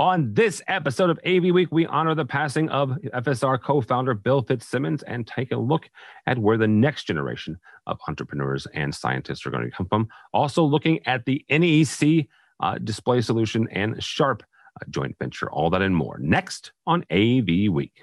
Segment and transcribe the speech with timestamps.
[0.00, 4.40] On this episode of AV Week, we honor the passing of FSR co founder Bill
[4.40, 5.90] Fitzsimmons and take a look
[6.26, 10.08] at where the next generation of entrepreneurs and scientists are going to come from.
[10.32, 12.28] Also, looking at the NEC
[12.60, 14.42] uh, display solution and Sharp
[14.80, 15.50] uh, joint venture.
[15.50, 18.02] All that and more next on AV Week.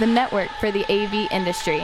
[0.00, 1.80] The network for the AV industry.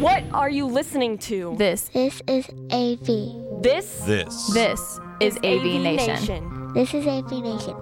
[0.00, 1.54] What are you listening to?
[1.56, 3.62] This, This is AV.
[3.62, 4.48] This This.
[4.52, 6.72] this is AV, Nation.
[6.74, 7.76] This is AV Nation.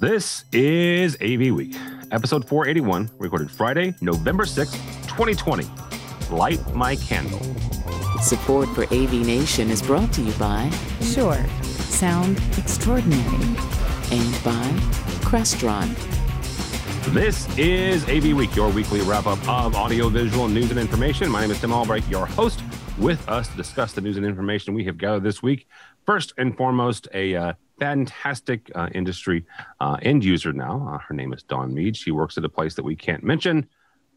[0.00, 1.74] This is AV Week,
[2.12, 4.76] episode 481, recorded Friday, November 6th,
[5.08, 5.66] 2020.
[6.30, 7.40] Light my candle.
[8.22, 10.70] Support for AV Nation is brought to you by
[11.02, 11.44] Shure.
[11.62, 13.44] Sound extraordinary.
[14.10, 14.64] and by
[15.20, 15.94] Crestron.
[17.12, 21.30] This is AV Week, your weekly wrap up of audio, visual, news, and information.
[21.30, 22.62] My name is Tim Albright, your host.
[22.98, 25.66] With us to discuss the news and information we have gathered this week.
[26.04, 29.46] First and foremost, a uh, fantastic uh, industry
[29.80, 30.86] uh, end user now.
[30.86, 31.96] Uh, her name is Dawn Mead.
[31.96, 33.66] She works at a place that we can't mention,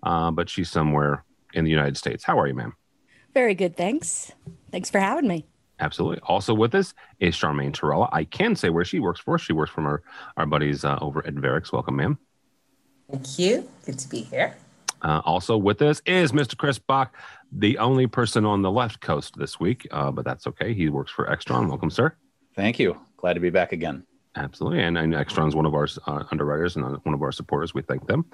[0.04, 1.24] uh, but she's somewhere
[1.54, 2.26] in the United States.
[2.26, 2.76] How are you, ma'am?
[3.34, 3.78] Very good.
[3.78, 4.34] Thanks.
[4.70, 5.46] Thanks for having me.
[5.80, 6.20] Absolutely.
[6.24, 8.10] Also with us is Charmaine Torella.
[8.12, 9.40] I can say where she works for.
[9.40, 10.04] She works from our,
[10.36, 11.72] our buddies uh, over at Verrex.
[11.72, 12.20] Welcome, ma'am.
[13.12, 13.70] Thank you.
[13.86, 14.56] Good to be here.
[15.02, 16.58] Uh, also with us is Mr.
[16.58, 17.14] Chris Bach,
[17.52, 20.74] the only person on the left coast this week, uh, but that's okay.
[20.74, 21.68] He works for Extron.
[21.68, 22.14] Welcome, sir.
[22.56, 23.00] Thank you.
[23.18, 24.06] Glad to be back again.
[24.36, 24.82] Absolutely.
[24.82, 27.74] And, and Extron's one of our uh, underwriters and uh, one of our supporters.
[27.74, 28.26] We thank them.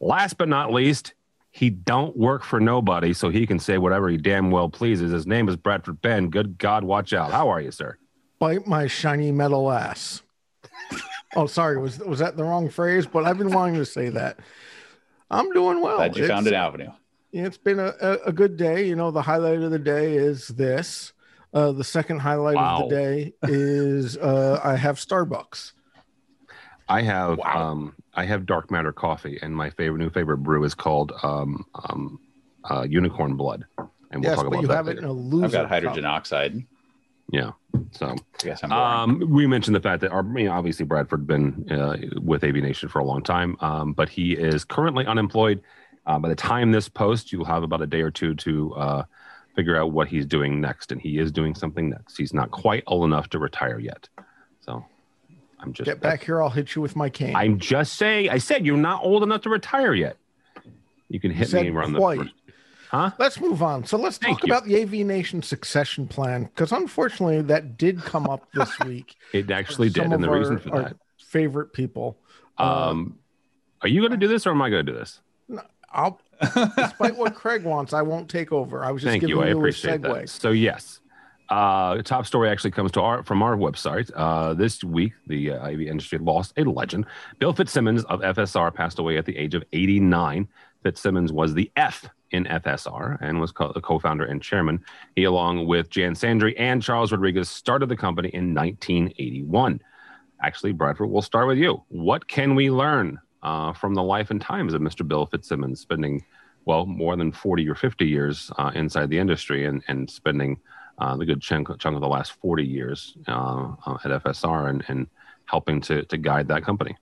[0.00, 1.14] Last but not least,
[1.50, 5.12] he don't work for nobody, so he can say whatever he damn well pleases.
[5.12, 6.28] His name is Bradford Benn.
[6.28, 7.30] Good God, watch out.
[7.30, 7.96] How are you, sir?
[8.38, 10.22] bite my shiny metal ass.
[11.36, 13.06] Oh, sorry, was was that the wrong phrase?
[13.06, 14.38] But I've been wanting to say that.
[15.30, 15.96] I'm doing well.
[15.96, 16.90] Glad you It's- found an avenue.
[17.32, 18.86] It's been a, a, a good day.
[18.86, 21.12] You know, the highlight of the day is this.
[21.52, 22.82] Uh, the second highlight Wow.
[22.84, 25.72] of the day is uh, I have Starbucks.
[26.88, 27.70] I have Wow.
[27.72, 31.64] um, I have dark matter coffee, and my favorite new favorite brew is called um,
[31.90, 32.20] um,
[32.70, 35.12] uh, Unicorn Blood, and we'll yes, talk but about you that have it in a
[35.12, 35.44] loser.
[35.46, 36.12] I've got hydrogen cup.
[36.14, 36.64] oxide.
[37.30, 37.52] Yeah,
[37.90, 39.22] so I guess I'm boring.
[39.24, 42.54] um, we mentioned the fact that our, you know, obviously Bradford Benn uh, with AV
[42.56, 45.60] Nation for a long time, um, but he is currently unemployed.
[46.06, 49.02] Uh, by the time this post, you'll have about a day or two to uh,
[49.56, 52.16] figure out what he's doing next, and he is doing something next.
[52.16, 54.08] He's not quite old enough to retire yet,
[54.60, 54.84] so
[55.58, 57.34] I'm just Get back here, I'll hit you with my cane.
[57.34, 58.30] I'm just saying.
[58.30, 60.16] I said you're not old enough to retire yet.
[61.08, 62.18] You can hit said me around quite.
[62.18, 62.34] the first.
[62.90, 63.10] Huh?
[63.18, 63.84] Let's move on.
[63.84, 64.52] So let's Thank talk you.
[64.52, 69.16] about the AV Nation succession plan because unfortunately that did come up this week.
[69.32, 70.96] It actually did, and the of reason our- for our that.
[71.18, 72.18] favorite people.
[72.58, 73.18] Uh, Um,
[73.82, 75.20] are you going to do this, or am I going to do this?
[75.48, 76.20] No, I'll,
[76.76, 78.84] despite what Craig wants, I won't take over.
[78.84, 79.42] I was just Thank giving you.
[79.42, 80.20] I you, appreciate a segue.
[80.20, 80.28] that.
[80.30, 81.00] So yes,
[81.50, 84.10] uh, top story actually comes to our from our website.
[84.14, 87.04] Uh, this week, the uh, AV industry lost a legend.
[87.38, 90.48] Bill Fitzsimmons of FSR passed away at the age of 89.
[90.82, 94.84] Fitzsimmons was the F in FSR and was the co-founder and chairman.
[95.14, 99.80] He, along with Jan Sandri and Charles Rodriguez, started the company in 1981.
[100.42, 101.82] Actually, Bradford, we'll start with you.
[101.88, 105.06] What can we learn uh, from the life and times of Mr.
[105.06, 106.24] Bill Fitzsimmons, spending
[106.64, 110.58] well more than 40 or 50 years uh, inside the industry and, and spending
[110.98, 114.84] uh, the good chunk, chunk of the last 40 years uh, uh, at FSR and,
[114.88, 115.06] and
[115.44, 116.96] helping to, to guide that company.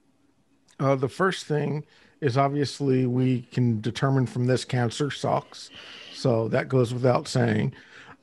[0.79, 1.85] Uh, the first thing
[2.21, 5.71] is obviously we can determine from this cancer sucks.
[6.15, 7.75] So that goes without saying.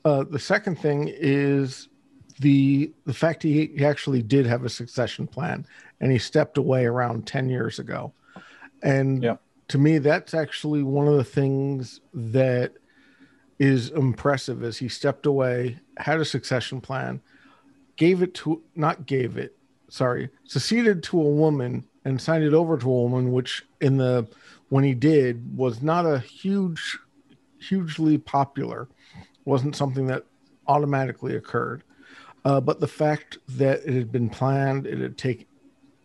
[0.04, 1.88] Uh, the second thing is
[2.40, 5.64] the the fact he, he actually did have a succession plan
[6.00, 8.12] and he stepped away around 10 years ago.
[8.82, 9.40] And Yep.
[9.68, 12.72] to me, that's actually one of the things that
[13.58, 17.20] is impressive is he stepped away, had a succession plan,
[17.96, 19.56] gave it to not gave it,
[19.88, 24.26] sorry, succeeded to a woman and signed it over to a woman, which in the
[24.68, 26.98] when he did was not a huge,
[27.60, 28.88] hugely popular,
[29.44, 30.24] wasn't something that
[30.66, 31.84] automatically occurred.
[32.44, 35.46] Uh, but the fact that it had been planned, it had taken,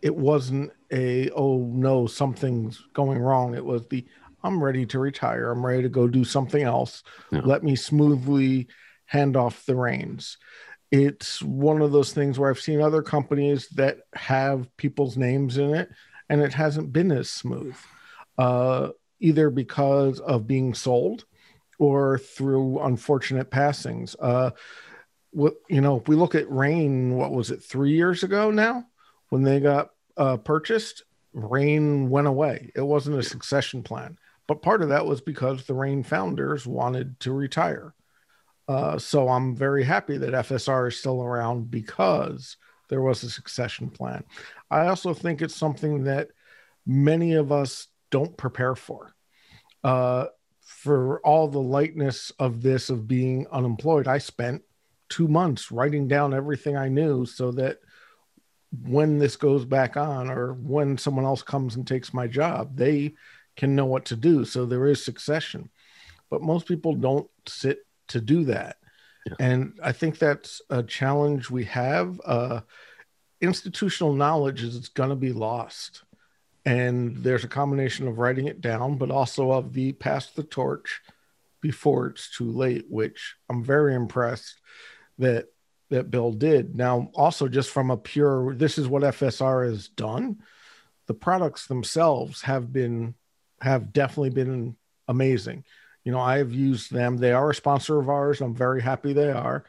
[0.02, 3.54] it wasn't a oh no something's going wrong.
[3.54, 4.04] It was the
[4.44, 5.50] I'm ready to retire.
[5.50, 7.02] I'm ready to go do something else.
[7.32, 7.40] Yeah.
[7.44, 8.68] Let me smoothly
[9.06, 10.36] hand off the reins
[10.90, 15.74] it's one of those things where I've seen other companies that have people's names in
[15.74, 15.90] it,
[16.28, 17.76] and it hasn't been as smooth,
[18.38, 18.90] uh,
[19.20, 21.24] either because of being sold
[21.78, 24.16] or through unfortunate passings.
[24.18, 24.50] Uh,
[25.30, 28.86] what you know, if we look at Rane, what was it, three years ago now,
[29.28, 31.04] when they got uh, purchased,
[31.34, 32.72] Rane went away.
[32.74, 37.20] It wasn't a succession plan, but part of that was because the Rane founders wanted
[37.20, 37.94] to retire.
[38.68, 42.56] Uh, so I'm very happy that FSR is still around because
[42.90, 44.24] there was a succession plan.
[44.70, 46.28] I also think it's something that
[46.86, 49.14] many of us don't prepare for.
[49.82, 50.26] Uh,
[50.60, 54.62] for all the lightness of this of being unemployed, I spent
[55.08, 57.78] two months writing down everything I knew so that
[58.82, 63.14] when this goes back on or when someone else comes and takes my job, they
[63.56, 64.44] can know what to do.
[64.44, 65.70] So there is succession.
[66.28, 67.78] But most people don't sit
[68.08, 68.76] to do that.
[69.26, 69.34] Yeah.
[69.40, 72.20] And I think that's a challenge we have.
[72.24, 72.60] Uh,
[73.40, 76.02] institutional knowledge is going to be lost.
[76.64, 81.00] And there's a combination of writing it down, but also of the pass the torch
[81.60, 84.60] before it's too late, which I'm very impressed
[85.18, 85.46] that
[85.90, 86.76] that Bill did.
[86.76, 90.42] Now, also just from a pure, this is what FSR has done.
[91.06, 93.14] The products themselves have been
[93.60, 94.76] have definitely been
[95.08, 95.64] amazing.
[96.08, 97.18] You know, I have used them.
[97.18, 98.40] They are a sponsor of ours.
[98.40, 99.64] I'm very happy they are,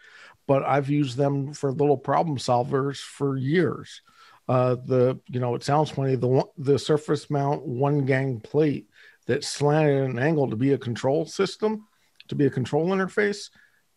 [0.47, 4.01] but I've used them for little problem solvers for years.
[4.47, 6.15] Uh, the you know, it sounds funny.
[6.15, 8.87] The the surface mount one gang plate
[9.25, 11.89] that slanted at an angle to be a control system,
[12.29, 13.49] to be a control interface.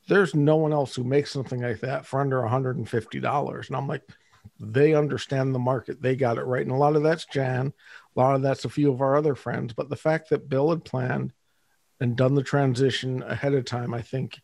[0.08, 3.66] There's no one else who makes something like that for under $150.
[3.68, 4.02] And I'm like,
[4.58, 6.02] they understand the market.
[6.02, 6.66] They got it right.
[6.66, 7.72] And a lot of that's Jan.
[8.16, 9.74] A lot of that's a few of our other friends.
[9.74, 11.32] But the fact that Bill had planned
[12.02, 14.40] and done the transition ahead of time, I think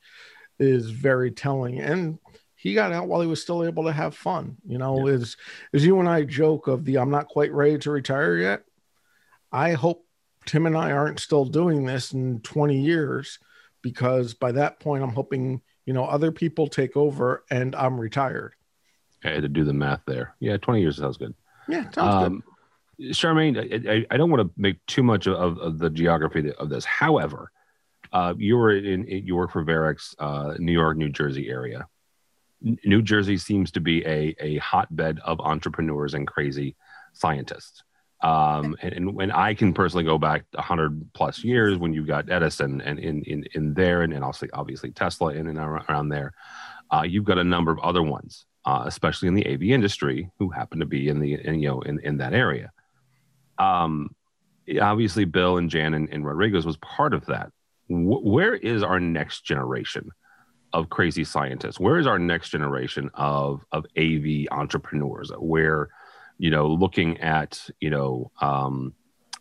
[0.61, 1.81] is very telling.
[1.81, 2.21] And
[2.55, 4.57] he got out while he was still able to have fun.
[4.65, 5.15] You know, yeah.
[5.15, 5.37] as
[5.75, 8.63] as you and I joke of the I'm not quite ready to retire yet.
[9.51, 10.07] I hope
[10.47, 13.41] Tim and I aren't still doing this in 20 years
[13.83, 18.55] because by that point I'm hoping, you know, other people take over and I'm retired.
[19.25, 20.37] I had to do the math there.
[20.39, 21.35] Yeah, 20 years sounds good.
[21.67, 22.43] Yeah, sounds um, good.
[23.01, 26.85] Charmaine, I, I, don't want to make too much of, of the geography of this.
[26.85, 27.53] However,
[28.13, 31.87] uh, you were in, you work for Verrex, uh, New York, New Jersey area.
[32.61, 36.75] New Jersey seems to be a, a hotbed of entrepreneurs and crazy
[37.13, 37.85] scientists.
[38.21, 42.29] Um, and, and, when I can personally go back 100 plus years when you got
[42.29, 46.33] Edison and in, in, in there, and, and also obviously Tesla in and around there,
[46.91, 50.51] uh, you've got a number of other ones, uh, especially in the AV industry, who
[50.51, 52.73] happen to be in the in, you know in, in that area.
[53.59, 54.15] Um,
[54.81, 57.51] obviously, Bill and Jan and, and Rodriguez was part of that.
[57.89, 60.11] W- where is our next generation
[60.73, 61.81] of crazy scientists?
[61.81, 65.33] Where is our next generation of of AV entrepreneurs?
[65.39, 65.89] Where
[66.39, 68.95] you know looking at you know um,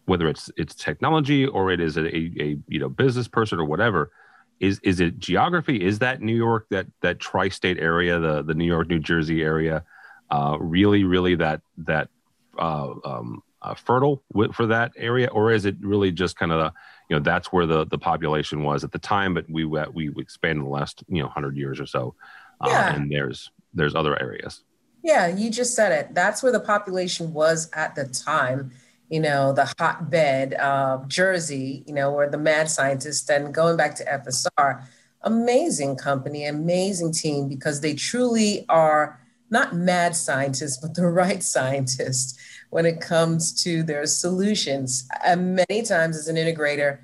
[0.05, 3.65] whether it's it's technology or it is a, a, a you know business person or
[3.65, 4.11] whatever
[4.59, 8.65] is is it geography is that new york that that tri-state area the the new
[8.65, 9.83] york new jersey area
[10.31, 12.09] uh, really really that that
[12.57, 14.23] uh, um, uh, fertile
[14.53, 16.71] for that area or is it really just kind of
[17.09, 20.65] you know that's where the the population was at the time but we we expanded
[20.65, 22.15] the last you know 100 years or so
[22.61, 22.95] uh, yeah.
[22.95, 24.63] and there's there's other areas.
[25.03, 26.15] Yeah you just said it.
[26.15, 28.71] That's where the population was at the time
[29.09, 33.95] you know the hotbed of jersey you know where the mad scientists and going back
[33.95, 34.85] to fsr
[35.21, 42.37] amazing company amazing team because they truly are not mad scientists but the right scientists
[42.69, 45.07] when it comes to their solutions.
[45.23, 46.99] And many times as an integrator,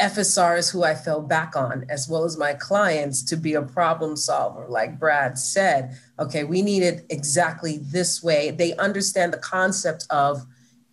[0.00, 3.62] FSR is who I fell back on, as well as my clients, to be a
[3.62, 4.66] problem solver.
[4.68, 8.50] Like Brad said, okay, we need it exactly this way.
[8.50, 10.46] They understand the concept of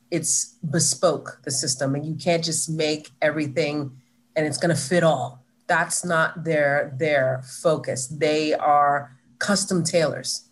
[0.10, 4.00] it's bespoke, the system, and you can't just make everything
[4.36, 5.44] and it's going to fit all.
[5.68, 8.08] That's not their their focus.
[8.08, 10.50] They are custom tailors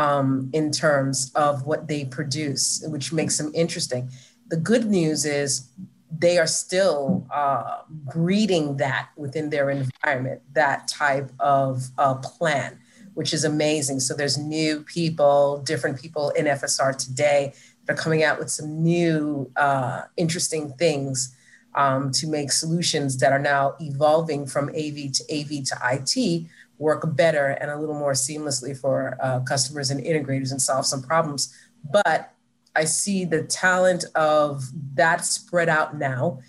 [0.00, 4.10] um, in terms of what they produce, which makes them interesting.
[4.48, 5.68] The good news is
[6.16, 12.78] they are still uh, breeding that within their environment, that type of uh, plan,
[13.12, 14.00] which is amazing.
[14.00, 17.52] So there's new people, different people in FSR today
[17.84, 21.36] that are coming out with some new uh, interesting things
[21.74, 26.46] um, to make solutions that are now evolving from AV to AV to IT
[26.80, 31.02] work better and a little more seamlessly for uh, customers and integrators and solve some
[31.02, 31.54] problems.
[31.92, 32.32] But
[32.74, 36.40] I see the talent of that spread out now.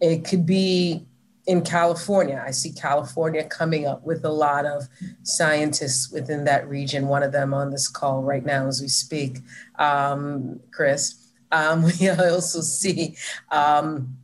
[0.00, 1.06] It could be
[1.46, 2.44] in California.
[2.46, 4.86] I see California coming up with a lot of
[5.22, 7.08] scientists within that region.
[7.08, 9.38] One of them on this call right now as we speak,
[9.78, 11.32] um, Chris.
[11.50, 13.16] Um, we also see
[13.50, 14.18] um,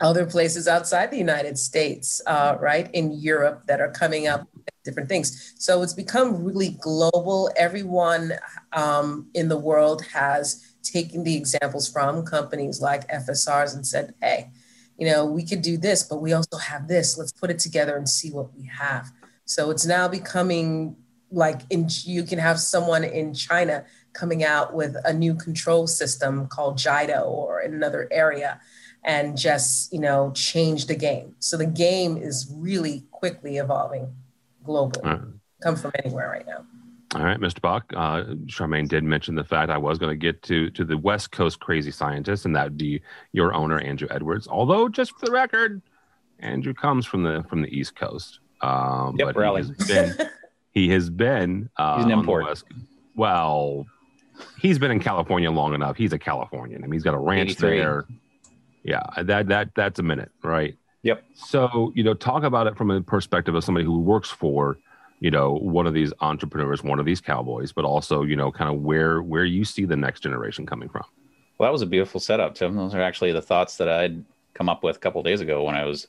[0.00, 4.46] other places outside the United States, uh, right, in Europe that are coming up
[4.84, 5.54] different things.
[5.58, 7.50] So it's become really global.
[7.56, 8.32] Everyone
[8.72, 14.50] um, in the world has taken the examples from companies like FSRs and said, hey,
[14.98, 17.16] you know, we could do this, but we also have this.
[17.16, 19.10] Let's put it together and see what we have.
[19.44, 20.96] So it's now becoming
[21.30, 26.48] like in, you can have someone in China coming out with a new control system
[26.48, 28.60] called Jido or in another area
[29.04, 31.34] and just, you know, change the game.
[31.38, 34.12] So the game is really quickly evolving
[34.70, 35.04] globally.
[35.04, 35.20] Right.
[35.62, 36.64] Come from anywhere right now.
[37.14, 37.60] All right, Mr.
[37.60, 37.92] Buck.
[37.94, 41.32] Uh, Charmaine did mention the fact I was going to get to to the West
[41.32, 44.46] Coast crazy scientist, and that would be your owner, Andrew Edwards.
[44.46, 45.82] Although, just for the record,
[46.38, 48.38] Andrew comes from the from the East Coast.
[48.60, 50.28] Um, yep, but he has been
[50.72, 52.44] he has been uh, he's an import.
[52.44, 52.64] West,
[53.16, 53.86] well,
[54.60, 55.96] he's been in California long enough.
[55.96, 56.84] He's a Californian.
[56.84, 58.06] I mean, he's got a ranch there.
[58.84, 60.76] Yeah, that that that's a minute, right?
[61.02, 61.24] Yep.
[61.34, 64.78] So you know, talk about it from a perspective of somebody who works for
[65.20, 68.74] you know one of these entrepreneurs one of these cowboys but also you know kind
[68.74, 71.04] of where where you see the next generation coming from
[71.58, 74.68] well that was a beautiful setup tim those are actually the thoughts that i'd come
[74.68, 76.08] up with a couple days ago when i was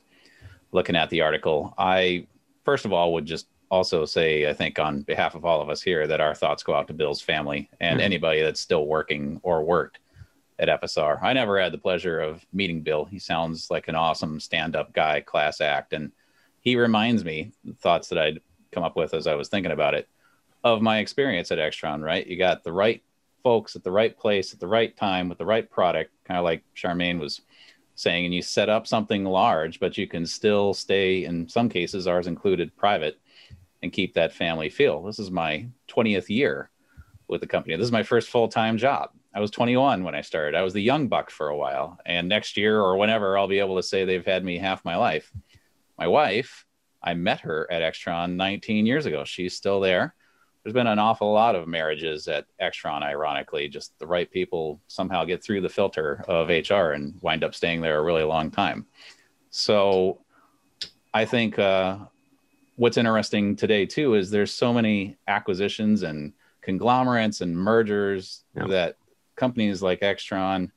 [0.72, 2.26] looking at the article i
[2.64, 5.82] first of all would just also say i think on behalf of all of us
[5.82, 8.06] here that our thoughts go out to bill's family and mm-hmm.
[8.06, 9.98] anybody that's still working or worked
[10.62, 14.40] at fsr i never had the pleasure of meeting bill he sounds like an awesome
[14.40, 16.10] stand-up guy class act and
[16.60, 18.40] he reminds me thoughts that i'd
[18.72, 20.08] come up with as I was thinking about it
[20.64, 22.26] of my experience at Extron, right?
[22.26, 23.02] You got the right
[23.42, 26.44] folks at the right place at the right time with the right product, kind of
[26.44, 27.42] like Charmaine was
[27.94, 32.06] saying, and you set up something large, but you can still stay, in some cases,
[32.06, 33.20] ours included, private
[33.82, 35.02] and keep that family feel.
[35.02, 36.70] This is my 20th year
[37.26, 37.76] with the company.
[37.76, 39.10] This is my first full time job.
[39.34, 40.56] I was 21 when I started.
[40.56, 41.98] I was the young buck for a while.
[42.04, 44.96] And next year or whenever, I'll be able to say they've had me half my
[44.96, 45.32] life.
[45.98, 46.66] My wife
[47.02, 49.24] I met her at Extron 19 years ago.
[49.24, 50.14] She's still there.
[50.62, 53.68] There's been an awful lot of marriages at Extron, ironically.
[53.68, 57.80] Just the right people somehow get through the filter of HR and wind up staying
[57.80, 58.86] there a really long time.
[59.50, 60.20] So
[61.12, 61.98] I think uh,
[62.76, 68.68] what's interesting today, too, is there's so many acquisitions and conglomerates and mergers yeah.
[68.68, 68.96] that
[69.36, 70.70] companies like Extron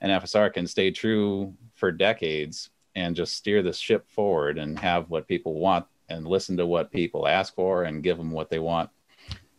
[0.00, 5.10] and FSR can stay true for decades and just steer the ship forward and have
[5.10, 8.58] what people want and listen to what people ask for and give them what they
[8.58, 8.90] want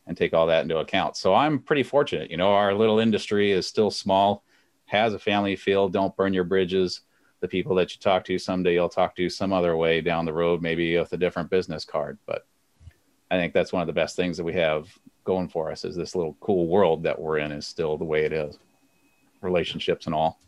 [0.08, 1.18] and take all that into account.
[1.18, 2.30] So I'm pretty fortunate.
[2.30, 4.44] You know, our little industry is still small,
[4.86, 5.90] has a family feel.
[5.90, 7.02] Don't burn your bridges.
[7.42, 10.34] The people that you talk to someday, you'll talk to some other way down the
[10.34, 12.18] road, maybe with a different business card.
[12.26, 12.46] But
[13.30, 14.88] I think that's one of the best things that we have
[15.26, 18.24] going for us is this little cool world that we're in is still the way
[18.24, 18.58] it is,
[19.42, 20.40] relationships and all.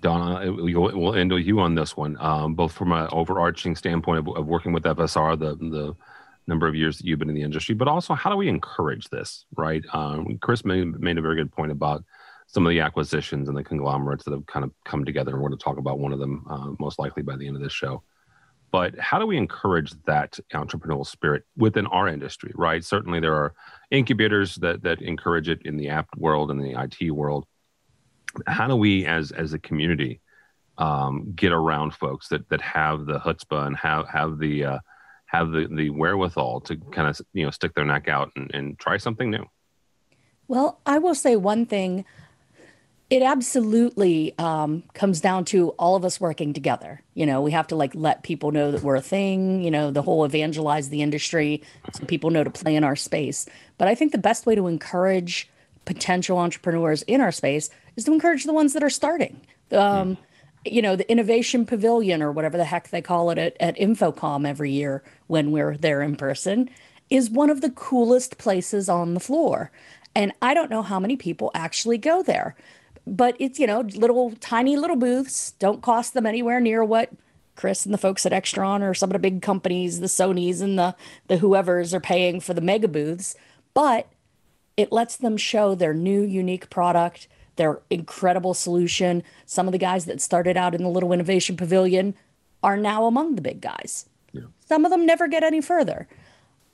[0.00, 4.36] Donna, we'll end with you on this one, um, both from an overarching standpoint of,
[4.36, 5.96] of, working with FSR, the the
[6.46, 9.08] number of years that you've been in the industry, but also how do we encourage
[9.10, 9.84] this, right?
[9.92, 12.02] Um, Chris made, made a very good point about
[12.46, 15.50] some of the acquisitions and the conglomerates that have kind of come together, and we're
[15.50, 17.72] going to talk about one of them uh, most likely by the end of this
[17.72, 18.02] show.
[18.70, 22.84] But how do we encourage that entrepreneurial spirit within our industry, right?
[22.84, 23.54] Certainly, there are
[23.90, 27.46] incubators that that encourage it in the app world and the IT world.
[28.46, 30.20] How do we as as a community
[30.76, 34.78] um, get around folks that that have the chutzpah and have have the uh,
[35.26, 38.78] have the the wherewithal to kind of you know stick their neck out and, and
[38.78, 39.44] try something new?
[40.46, 42.04] Well i will say one thing
[43.10, 47.66] it absolutely um, comes down to all of us working together you know we have
[47.66, 51.02] to like let people know that we're a thing you know the whole evangelize the
[51.02, 51.62] industry
[51.92, 53.46] so people know to play in our space
[53.78, 55.48] but i think the best way to encourage
[55.88, 59.40] potential entrepreneurs in our space is to encourage the ones that are starting.
[59.72, 60.18] Um,
[60.64, 64.46] You know, the innovation pavilion or whatever the heck they call it at, at InfoComm
[64.46, 66.68] every year when we're there in person
[67.08, 69.70] is one of the coolest places on the floor.
[70.14, 72.54] And I don't know how many people actually go there,
[73.16, 77.10] but it's, you know, little tiny little booths, don't cost them anywhere near what
[77.56, 80.78] Chris and the folks at Extron or some of the big companies, the Sonys and
[80.78, 80.94] the
[81.26, 83.34] the whoever's are paying for the mega booths,
[83.74, 84.08] but
[84.76, 89.22] it lets them show their new unique product their incredible solution.
[89.44, 92.14] Some of the guys that started out in the little innovation pavilion
[92.62, 94.08] are now among the big guys.
[94.32, 94.42] Yeah.
[94.66, 96.08] Some of them never get any further.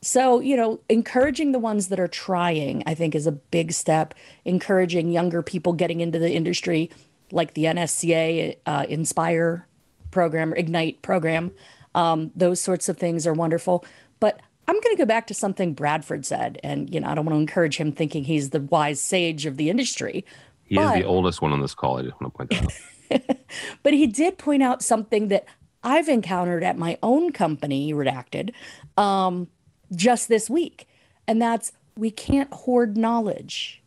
[0.04, 4.14] So, you know, encouraging the ones that are trying, I think, is a big step.
[4.44, 6.90] Encouraging younger people getting into the industry,
[7.32, 9.66] like the NSCA uh, Inspire
[10.10, 11.52] program, Ignite program.
[11.94, 13.84] Um, those sorts of things are wonderful.
[14.20, 16.60] But I'm going to go back to something Bradford said.
[16.62, 19.56] And, you know, I don't want to encourage him thinking he's the wise sage of
[19.56, 20.24] the industry,
[20.64, 21.98] he but, is the oldest one on this call.
[21.98, 23.36] I just want to point that out.
[23.82, 25.46] but he did point out something that
[25.82, 28.52] I've encountered at my own company, Redacted,
[28.96, 29.48] um,
[29.94, 30.88] just this week.
[31.26, 33.82] And that's we can't hoard knowledge.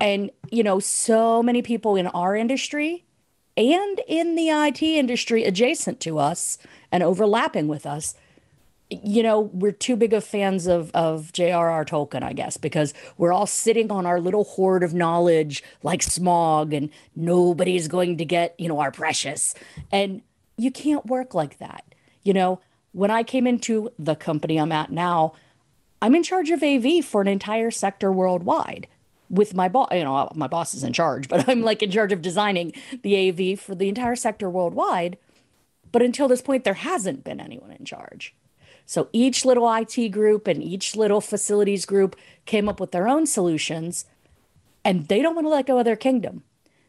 [0.00, 3.04] And, you know, so many people in our industry
[3.56, 6.58] and in the IT industry adjacent to us
[6.92, 8.14] and overlapping with us
[8.90, 11.84] you know, we're too big of fans of of J.R.R.
[11.84, 16.76] Tolkien, I guess, because we're all sitting on our little hoard of knowledge like Smaug
[16.76, 19.54] and nobody's going to get, you know, our precious.
[19.92, 20.22] And
[20.56, 21.84] you can't work like that.
[22.24, 22.60] You know,
[22.92, 25.34] when I came into the company I'm at now,
[26.02, 28.86] I'm in charge of AV for an entire sector worldwide
[29.28, 29.88] with my boss.
[29.92, 33.28] You know, my boss is in charge, but I'm like in charge of designing the
[33.28, 35.18] AV for the entire sector worldwide.
[35.92, 38.34] But until this point, there hasn't been anyone in charge.
[38.86, 43.26] So each little IT group and each little facilities group came up with their own
[43.26, 44.04] solutions,
[44.84, 46.42] and they don't want to let go of their kingdom.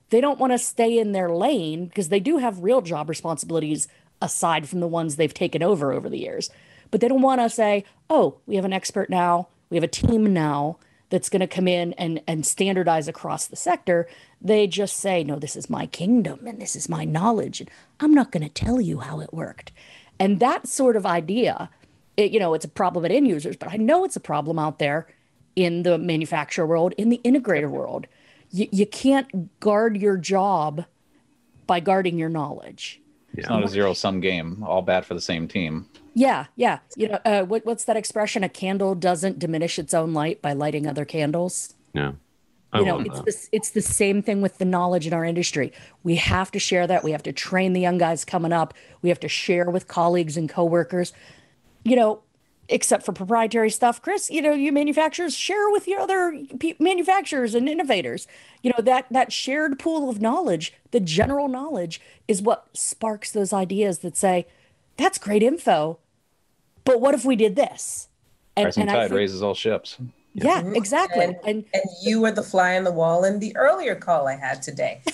[0.10, 3.88] They don't want to stay in their lane because they do have real job responsibilities
[4.22, 6.50] aside from the ones they've taken over over the years.
[6.90, 9.88] But they don't want to say, oh, we have an expert now, we have a
[9.88, 10.78] team now
[11.10, 14.08] that's going to come in and, and standardize across the sector.
[14.42, 17.60] They just say, no, this is my kingdom and this is my knowledge.
[17.60, 19.72] And I'm not going to tell you how it worked.
[20.20, 21.70] And that sort of idea
[22.18, 24.60] it, you know, it's a problem at end users, but I know it's a problem
[24.60, 25.08] out there
[25.56, 28.08] in the manufacturer world, in the integrator world.
[28.52, 30.86] You, you can't guard your job
[31.68, 33.01] by guarding your knowledge.
[33.34, 35.88] It's not a zero sum game, all bad for the same team.
[36.14, 36.80] Yeah, yeah.
[36.98, 38.44] You know, uh, what, what's that expression?
[38.44, 41.74] A candle doesn't diminish its own light by lighting other candles.
[41.94, 42.14] Yeah.
[42.74, 45.74] I you know, it's the, it's the same thing with the knowledge in our industry.
[46.04, 47.04] We have to share that.
[47.04, 48.74] We have to train the young guys coming up.
[49.02, 51.12] We have to share with colleagues and coworkers
[51.84, 52.22] you know,
[52.72, 56.42] except for proprietary stuff, Chris, you know, you manufacturers share with your other
[56.80, 58.28] manufacturers and innovators.
[58.64, 63.54] You know, that that shared pool of knowledge, the general knowledge is what sparks those
[63.54, 64.48] ideas that say,
[64.98, 66.00] that's great info.
[66.84, 68.08] But what if we did this?
[68.56, 69.98] And, Rising and tide think, raises all ships.
[70.34, 70.76] Yeah, mm-hmm.
[70.76, 71.24] exactly.
[71.24, 74.36] And, and, and you were the fly on the wall in the earlier call I
[74.36, 75.02] had today.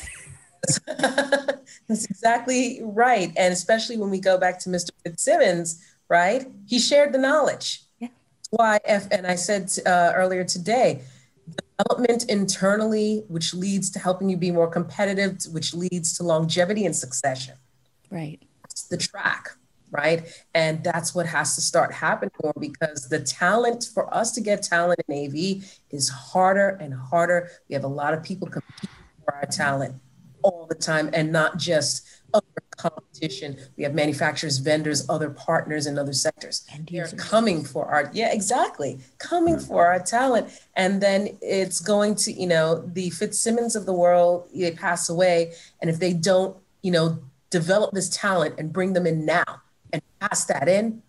[0.87, 3.31] That's exactly right.
[3.37, 4.89] And especially when we go back to Mr.
[5.03, 6.45] Fitzsimmons, right?
[6.65, 7.83] He shared the knowledge.
[7.99, 8.09] Yeah.
[8.49, 8.79] Why?
[8.85, 11.01] F, and I said uh, earlier today,
[11.77, 16.95] development internally, which leads to helping you be more competitive, which leads to longevity and
[16.95, 17.55] succession.
[18.09, 18.41] Right.
[18.65, 19.49] It's the track,
[19.91, 20.27] right?
[20.53, 24.63] And that's what has to start happening more because the talent for us to get
[24.63, 27.49] talent in AV is harder and harder.
[27.69, 28.89] We have a lot of people competing
[29.23, 29.95] for our talent
[30.43, 32.07] all the time and not just
[32.77, 33.57] competition.
[33.75, 36.65] We have manufacturers, vendors, other partners in other sectors.
[36.71, 39.67] And they're coming for our, yeah, exactly, coming mm-hmm.
[39.67, 40.49] for our talent.
[40.75, 45.53] And then it's going to, you know, the Fitzsimmons of the world, they pass away.
[45.81, 49.61] And if they don't, you know, develop this talent and bring them in now
[49.91, 51.01] and pass that in,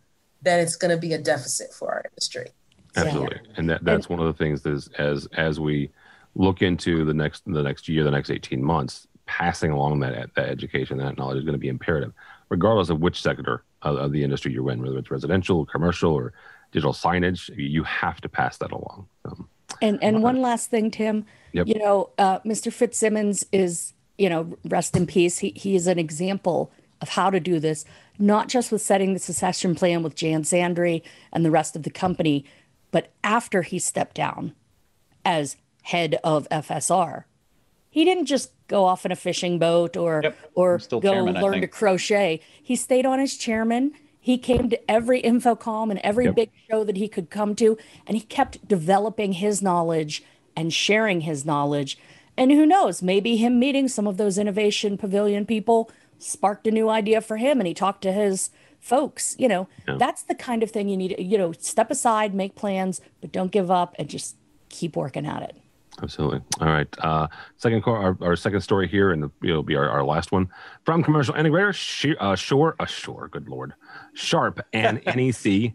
[0.42, 2.48] then it's going to be a deficit for our industry.
[2.96, 3.38] Absolutely.
[3.44, 3.52] Yeah.
[3.56, 5.90] And that, that's one of the things is as, as we
[6.34, 10.48] look into the next, the next year, the next 18 months, passing along that that
[10.48, 12.12] education, that knowledge is going to be imperative,
[12.48, 16.32] regardless of which sector of, of the industry you're in, whether it's residential, commercial, or
[16.72, 17.50] digital signage.
[17.56, 19.06] You have to pass that along.
[19.24, 19.48] Um,
[19.80, 21.26] and and one last thing, Tim.
[21.52, 21.68] Yep.
[21.68, 22.72] You know, uh, Mr.
[22.72, 25.38] Fitzsimmons is you know rest in peace.
[25.38, 27.84] He he is an example of how to do this,
[28.18, 31.90] not just with setting the succession plan with Jan Sandri and the rest of the
[31.90, 32.44] company,
[32.90, 34.52] but after he stepped down
[35.24, 37.24] as head of FSR
[37.90, 40.38] he didn't just go off in a fishing boat or yep.
[40.54, 42.40] or go chairman, learn to crochet.
[42.62, 43.92] He stayed on as chairman.
[44.20, 46.34] He came to every InfoComm and every yep.
[46.34, 50.22] big show that he could come to, and he kept developing his knowledge
[50.54, 51.98] and sharing his knowledge.
[52.36, 56.90] And who knows, maybe him meeting some of those innovation pavilion people sparked a new
[56.90, 59.34] idea for him, and he talked to his folks.
[59.38, 59.96] You know, yeah.
[59.98, 61.16] that's the kind of thing you need.
[61.18, 64.36] You know, step aside, make plans, but don't give up, and just
[64.68, 65.56] keep working at it.
[66.02, 66.40] Absolutely.
[66.60, 66.86] All right.
[66.98, 70.48] Uh, second, our, our second story here, and it'll be our, our last one
[70.84, 73.74] from commercial integrator Sh- uh, Shore, uh, Shore, good lord,
[74.14, 75.72] Sharp and NEC.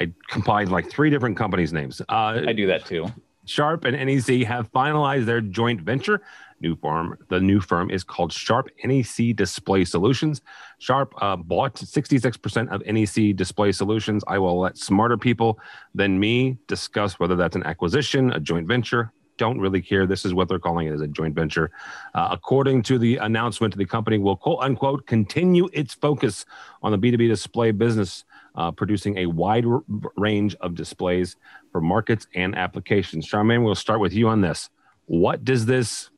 [0.00, 2.00] I combined like three different companies' names.
[2.08, 3.06] Uh, I do that too.
[3.44, 6.22] Sharp and NEC have finalized their joint venture.
[6.60, 10.42] New firm, the new firm is called Sharp NEC Display Solutions.
[10.78, 14.22] Sharp uh, bought 66% of NEC Display Solutions.
[14.28, 15.58] I will let smarter people
[15.92, 20.06] than me discuss whether that's an acquisition, a joint venture, don't really care.
[20.06, 21.70] This is what they're calling it as a joint venture.
[22.14, 26.44] Uh, according to the announcement, the company will quote unquote continue its focus
[26.82, 29.82] on the B2B display business, uh, producing a wide r-
[30.16, 31.36] range of displays
[31.70, 33.28] for markets and applications.
[33.28, 34.70] Charmaine, we'll start with you on this.
[35.06, 36.10] What does this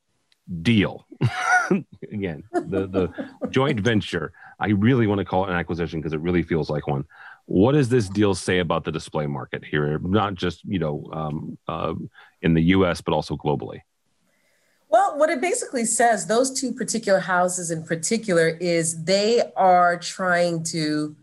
[0.63, 1.07] deal?
[2.13, 3.11] Again, the, the
[3.51, 4.33] joint venture.
[4.61, 7.05] I really want to call it an acquisition because it really feels like one.
[7.47, 9.99] What does this deal say about the display market here?
[9.99, 11.95] Not just you know um, uh,
[12.43, 13.01] in the U.S.
[13.01, 13.81] but also globally.
[14.89, 20.63] Well, what it basically says, those two particular houses in particular, is they are trying
[20.65, 21.17] to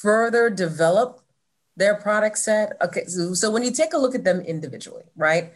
[0.00, 1.20] further develop
[1.76, 2.76] their product set.
[2.80, 5.54] Okay, so, so when you take a look at them individually, right?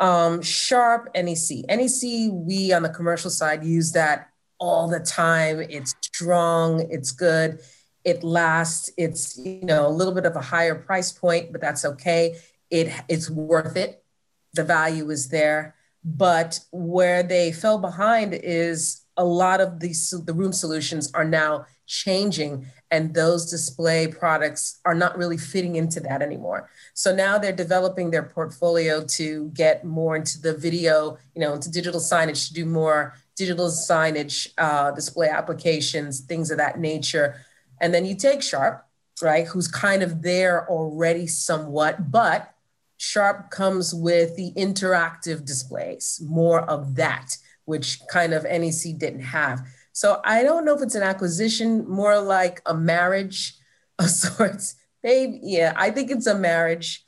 [0.00, 1.66] Um, Sharp, NEC.
[1.68, 5.60] NEC, we on the commercial side use that all the time.
[5.60, 7.60] It's strong, it's good,
[8.06, 11.84] it lasts, it's you know a little bit of a higher price point, but that's
[11.84, 12.36] okay.
[12.70, 14.04] It it's worth it.
[14.54, 15.74] The value is there.
[16.04, 21.66] But where they fell behind is a lot of these the room solutions are now
[21.86, 27.52] changing and those display products are not really fitting into that anymore so now they're
[27.52, 32.54] developing their portfolio to get more into the video you know into digital signage to
[32.54, 37.36] do more digital signage uh, display applications things of that nature
[37.80, 38.84] and then you take sharp
[39.22, 42.52] right who's kind of there already somewhat but
[42.98, 49.66] sharp comes with the interactive displays more of that which kind of nec didn't have
[49.96, 53.54] so I don't know if it's an acquisition, more like a marriage
[53.98, 54.74] of sorts.
[55.02, 57.02] Maybe, yeah, I think it's a marriage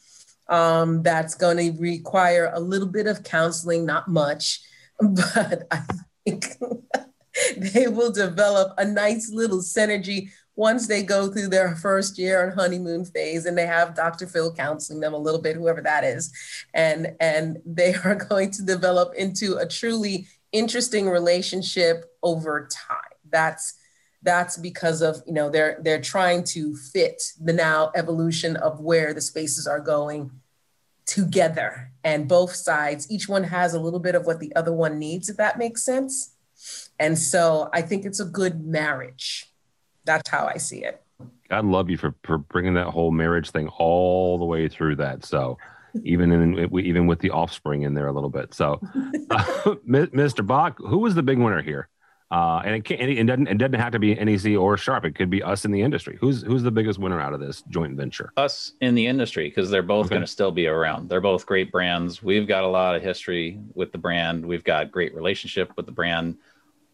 [0.48, 4.62] um, that's going to require a little bit of counseling, not much,
[5.00, 5.82] but I
[6.24, 6.46] think
[7.74, 12.58] they will develop a nice little synergy once they go through their first year and
[12.58, 14.26] honeymoon phase and they have Dr.
[14.26, 16.32] Phil counseling them a little bit, whoever that is.
[16.74, 22.98] And, and they are going to develop into a truly interesting relationship over time.
[23.30, 23.74] That's
[24.24, 29.14] that's because of you know they're they're trying to fit the now evolution of where
[29.14, 30.28] the spaces are going
[31.06, 34.98] together and both sides each one has a little bit of what the other one
[34.98, 36.34] needs if that makes sense
[36.98, 39.48] and so i think it's a good marriage
[40.08, 41.02] that's how i see it
[41.48, 45.24] god love you for, for bringing that whole marriage thing all the way through that
[45.24, 45.56] so
[46.04, 48.54] even in even with the offspring in there a little bit.
[48.54, 48.80] So,
[49.30, 49.44] uh,
[49.88, 50.46] Mr.
[50.46, 51.88] Bach, who was the big winner here?
[52.30, 55.06] Uh, and it, can't, it doesn't it doesn't have to be NEC or Sharp.
[55.06, 56.18] It could be us in the industry.
[56.20, 58.32] Who's who's the biggest winner out of this joint venture?
[58.36, 60.16] Us in the industry because they're both okay.
[60.16, 61.08] going to still be around.
[61.08, 62.22] They're both great brands.
[62.22, 64.44] We've got a lot of history with the brand.
[64.44, 66.36] We've got great relationship with the brand.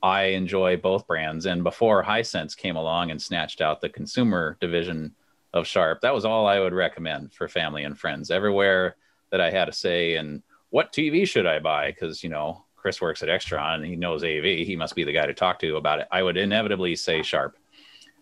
[0.04, 1.46] I enjoy both brands.
[1.46, 5.14] And before Hisense came along and snatched out the consumer division
[5.54, 6.02] of Sharp.
[6.02, 8.30] That was all I would recommend for family and friends.
[8.30, 8.96] Everywhere
[9.30, 13.00] that I had a say in what TV should I buy, because you know Chris
[13.00, 14.44] works at Extron and he knows AV.
[14.44, 16.08] He must be the guy to talk to about it.
[16.10, 17.56] I would inevitably say Sharp,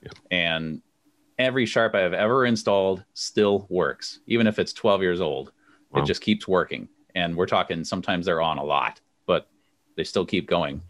[0.03, 0.11] yeah.
[0.31, 0.83] and
[1.39, 5.53] every Sharp I have ever installed still works, even if it's 12 years old.
[5.91, 6.03] Wow.
[6.03, 9.49] It just keeps working, and we're talking sometimes they're on a lot, but
[9.97, 10.83] they still keep going.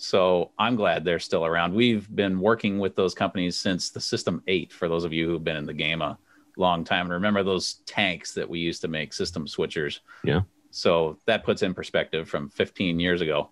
[0.00, 1.74] So I'm glad they're still around.
[1.74, 5.44] We've been working with those companies since the System 8, for those of you who've
[5.44, 6.18] been in the game a
[6.56, 7.04] long time.
[7.04, 9.98] And remember those tanks that we used to make system switchers?
[10.24, 10.40] Yeah.
[10.70, 13.50] So that puts in perspective from 15 years ago.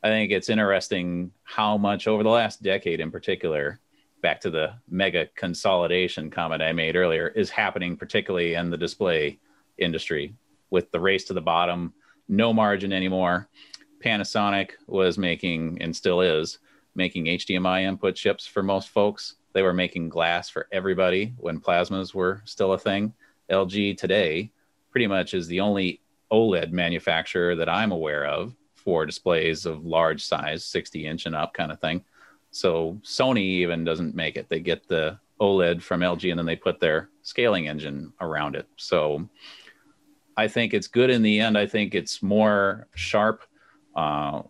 [0.00, 3.80] I think it's interesting how much over the last decade in particular,
[4.22, 9.40] back to the mega consolidation comment I made earlier, is happening, particularly in the display
[9.78, 10.36] industry
[10.70, 11.92] with the race to the bottom,
[12.28, 13.48] no margin anymore
[14.00, 16.58] Panasonic was making and still is
[16.94, 19.36] making HDMI input chips for most folks.
[19.52, 23.12] They were making glass for everybody when plasmas were still a thing.
[23.50, 24.50] LG today
[24.90, 30.24] pretty much is the only OLED manufacturer that I'm aware of for displays of large
[30.24, 32.04] size, 60 inch and up kind of thing.
[32.50, 34.48] So Sony even doesn't make it.
[34.48, 38.66] They get the OLED from LG and then they put their scaling engine around it.
[38.76, 39.28] So
[40.36, 41.58] I think it's good in the end.
[41.58, 43.44] I think it's more sharp
[43.98, 44.42] uh,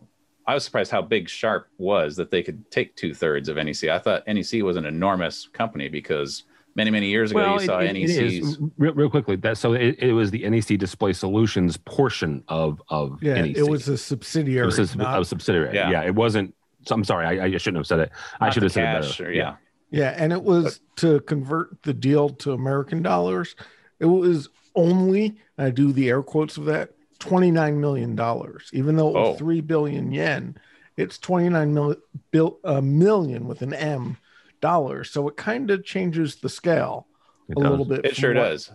[0.47, 3.85] I was surprised how big Sharp was that they could take two thirds of NEC.
[3.85, 7.79] I thought NEC was an enormous company because many many years ago well, you saw
[7.79, 12.45] it, NEC's real, real, quickly that so it, it, was the NEC Display Solutions portion
[12.49, 13.57] of of yeah NEC.
[13.57, 14.65] it was a subsidiary.
[14.65, 15.75] It was a, not, a subsidiary.
[15.75, 15.91] Yeah.
[15.91, 16.03] yeah.
[16.03, 16.55] it wasn't.
[16.87, 18.11] So I'm sorry, I, I shouldn't have said it.
[18.41, 19.25] I should have said it better.
[19.25, 19.57] Or, yeah.
[19.91, 23.57] yeah, and it was but, to convert the deal to American dollars.
[23.99, 29.09] It was only I do the air quotes of that 29 million dollars even though
[29.09, 29.38] it was oh.
[29.38, 30.57] 3 billion yen
[30.96, 31.96] it's 29 mil,
[32.31, 34.16] bil, uh, million with an m
[34.61, 37.07] dollars so it kind of changes the scale
[37.48, 37.70] it a does.
[37.70, 38.70] little bit it sure what, does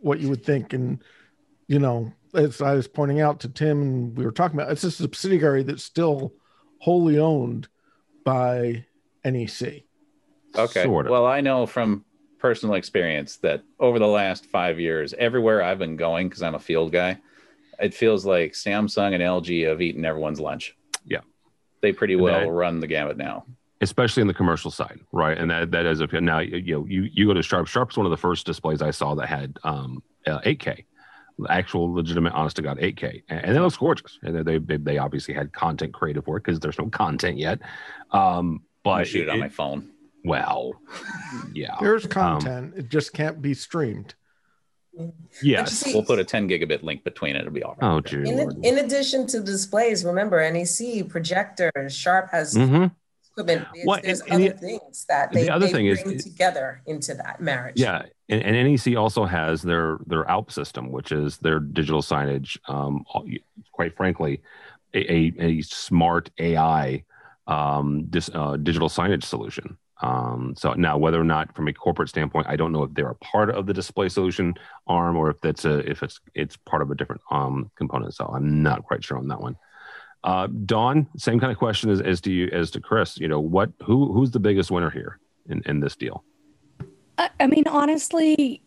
[0.00, 1.02] what you would think and
[1.68, 4.84] you know as i was pointing out to tim and we were talking about it's
[4.84, 6.32] a subsidiary that's still
[6.78, 7.68] wholly owned
[8.24, 8.84] by
[9.24, 9.84] nec
[10.56, 11.10] okay sort of.
[11.10, 12.04] well i know from
[12.38, 16.58] personal experience that over the last five years everywhere i've been going because i'm a
[16.58, 17.18] field guy
[17.80, 20.76] it feels like Samsung and LG have eaten everyone's lunch.
[21.04, 21.20] Yeah.
[21.82, 23.44] They pretty well that, run the gamut now.
[23.80, 25.36] Especially in the commercial side, right?
[25.36, 27.66] And that that is a now you know you you go to Sharp.
[27.66, 30.84] Sharp's one of the first displays I saw that had um, uh, 8K,
[31.50, 34.18] actual legitimate, honest to god 8K, and, and it looks gorgeous.
[34.22, 37.60] And they they, they obviously had content creative work because there's no content yet.
[38.12, 39.90] Um, but shoot it on my phone.
[40.24, 40.72] Well,
[41.52, 41.76] yeah.
[41.80, 42.74] There's Um, content.
[42.76, 44.14] it just can't be streamed.
[45.42, 45.72] Yes.
[45.72, 47.40] see- We'll put a 10 gigabit link between it.
[47.40, 47.88] It'll be all right.
[47.96, 48.56] Oh, dear In, Lord.
[48.64, 52.90] in addition to displays, remember NEC projectors, Sharp has Mhm.
[53.32, 53.66] equipment.
[53.74, 56.18] There's, Well, there's and- and other the- things that the other they thing is- bring
[56.18, 57.78] together into that marriage.
[57.78, 62.56] Yeah, and, and NEC also has their their ALP system, which is their digital signage.
[62.68, 63.04] Um,
[63.72, 64.40] quite frankly,
[64.94, 67.04] a, a, a smart AI
[67.48, 69.76] um, dis, uh, digital signage solution.
[70.02, 73.08] Um, so now, whether or not from a corporate standpoint, I don't know if they're
[73.08, 74.54] a part of the display solution
[74.86, 78.14] arm or if that's a if it's it's part of a different um, component.
[78.14, 79.56] So I'm not quite sure on that one.
[80.22, 83.16] Uh, Dawn, same kind of question as, as to you as to Chris.
[83.16, 83.70] You know what?
[83.84, 86.24] Who who's the biggest winner here in, in this deal?
[87.16, 88.62] I, I mean, honestly,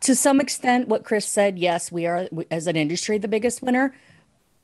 [0.00, 3.94] to some extent, what Chris said, yes, we are as an industry the biggest winner.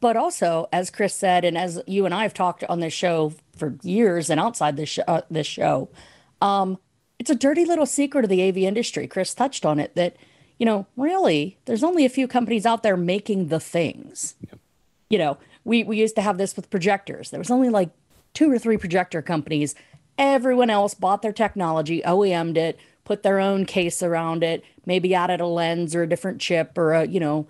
[0.04, 3.32] But also, as Chris said, and as you and I have talked on this show
[3.56, 5.88] for years and outside this show, uh, this show,
[6.42, 6.76] um,
[7.18, 9.06] it's a dirty little secret of the AV industry.
[9.06, 10.18] Chris touched on it that,
[10.58, 14.34] you know, really, there's only a few companies out there making the things.
[15.08, 17.30] You know, we we used to have this with projectors.
[17.30, 17.88] There was only like
[18.34, 19.74] two or three projector companies.
[20.18, 25.40] Everyone else bought their technology, OEM'd it, put their own case around it, maybe added
[25.40, 27.46] a lens or a different chip or a, you know,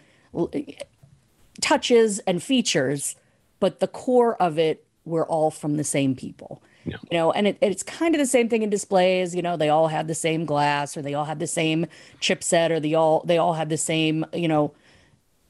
[1.65, 3.17] touches and features,
[3.59, 6.63] but the core of it we're all from the same people.
[6.85, 6.97] Yeah.
[7.11, 9.35] You know, and it, it's kind of the same thing in displays.
[9.35, 11.87] You know, they all had the same glass, or they all had the same
[12.21, 14.75] chipset, or they all they all had the same you know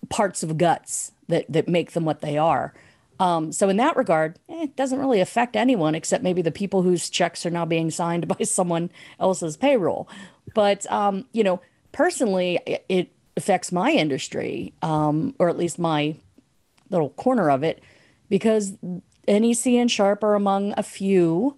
[0.08, 2.72] parts of guts that that make them what they are.
[3.18, 6.82] Um, so in that regard, eh, it doesn't really affect anyone except maybe the people
[6.82, 10.08] whose checks are now being signed by someone else's payroll.
[10.54, 16.16] But um, you know, personally, it, it affects my industry, um, or at least my
[16.90, 17.82] little corner of it,
[18.28, 18.74] because
[19.26, 21.56] NEC and Sharp are among a few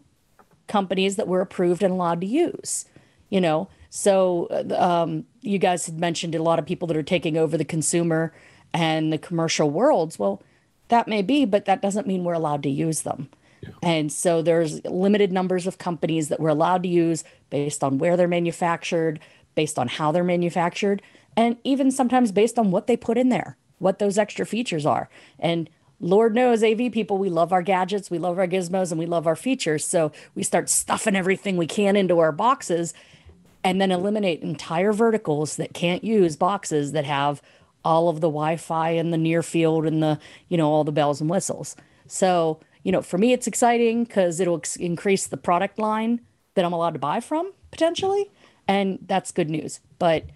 [0.66, 2.86] companies that were approved and allowed to use.
[3.28, 7.02] You know, so uh, um, you guys had mentioned a lot of people that are
[7.02, 8.32] taking over the consumer
[8.72, 10.18] and the commercial worlds.
[10.18, 10.42] Well,
[10.88, 13.28] that may be, but that doesn't mean we're allowed to use them.
[13.82, 18.16] And so there's limited numbers of companies that we're allowed to use based on where
[18.16, 19.18] they're manufactured,
[19.54, 21.02] based on how they're manufactured,
[21.36, 25.08] and even sometimes based on what they put in there, what those extra features are.
[25.38, 25.68] And
[26.00, 29.26] Lord knows, AV people, we love our gadgets, we love our gizmos, and we love
[29.26, 29.84] our features.
[29.84, 32.92] So we start stuffing everything we can into our boxes
[33.64, 37.42] and then eliminate entire verticals that can't use boxes that have
[37.84, 40.18] all of the Wi-Fi and the near field and the,
[40.48, 41.76] you know, all the bells and whistles.
[42.06, 46.20] So, you know, for me, it's exciting because it'll ex- increase the product line
[46.54, 48.30] that I'm allowed to buy from potentially,
[48.68, 49.80] and that's good news.
[49.98, 50.26] But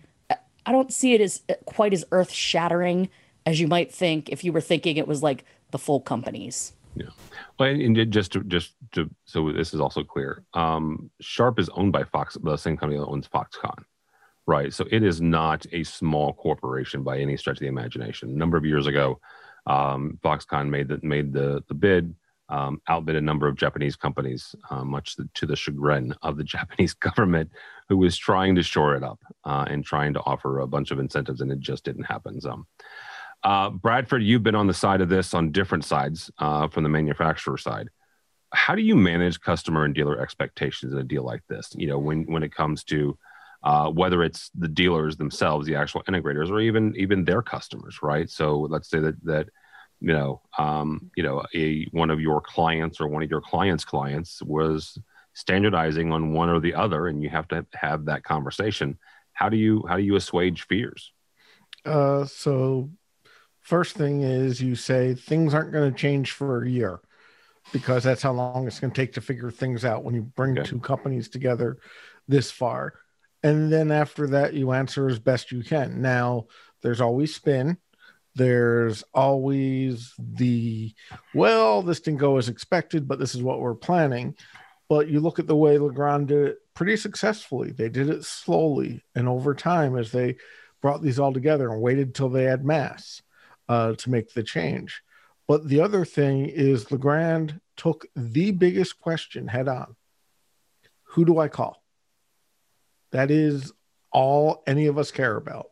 [0.66, 3.08] I- don't see it as uh, quite as earth shattering
[3.46, 6.72] as you might think if you were thinking it was like the full companies.
[6.94, 7.06] Yeah.
[7.58, 10.42] Well, and just to just to so this is also clear.
[10.54, 13.84] Um, Sharp is owned by Fox, the same company that owns Foxconn,
[14.46, 14.72] right?
[14.72, 18.30] So it is not a small corporation by any stretch of the imagination.
[18.30, 19.20] A number of years ago,
[19.66, 22.14] um, Foxconn made the made the the bid,
[22.48, 26.94] um, outbid a number of Japanese companies, uh, much to the chagrin of the Japanese
[26.94, 27.50] government,
[27.90, 31.00] who was trying to shore it up uh, and trying to offer a bunch of
[31.00, 32.40] incentives, and it just didn't happen.
[32.40, 32.64] So.
[33.42, 36.90] Uh, Bradford, you've been on the side of this on different sides uh, from the
[36.90, 37.88] manufacturer side.
[38.52, 41.70] How do you manage customer and dealer expectations in a deal like this?
[41.74, 43.16] You know, when when it comes to
[43.62, 48.28] uh, whether it's the dealers themselves, the actual integrators, or even even their customers, right?
[48.28, 49.48] So let's say that that
[50.00, 53.84] you know um, you know a one of your clients or one of your clients'
[53.84, 54.98] clients was
[55.32, 58.98] standardizing on one or the other, and you have to have that conversation.
[59.32, 61.12] How do you how do you assuage fears?
[61.84, 62.90] Uh, so
[63.60, 67.00] first thing is you say things aren't going to change for a year
[67.72, 70.58] because that's how long it's going to take to figure things out when you bring
[70.58, 70.68] Okay.
[70.68, 71.78] two companies together
[72.28, 72.94] this far.
[73.42, 76.02] And then after that, you answer as best you can.
[76.02, 76.46] Now,
[76.82, 77.78] there's always spin.
[78.34, 80.94] There's always the,
[81.34, 84.34] well, this didn't go as expected, but this is what we're planning.
[84.90, 87.70] But you look at the way Legrand did it pretty successfully.
[87.70, 90.36] They did it slowly and over time as they
[90.82, 93.22] brought these all together and waited till they had mass
[93.68, 95.00] uh, to make the change.
[95.46, 99.94] But the other thing is Legrand took the biggest question head on.
[101.04, 101.80] Who do I call?
[103.12, 103.72] That is
[104.10, 105.68] all any of us care about.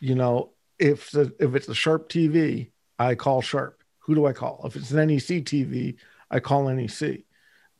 [0.00, 3.84] You know, if the, if it's a Sharp TV, I call Sharp.
[4.00, 4.62] Who do I call?
[4.64, 5.94] If it's an NEC TV,
[6.28, 7.22] I call NEC.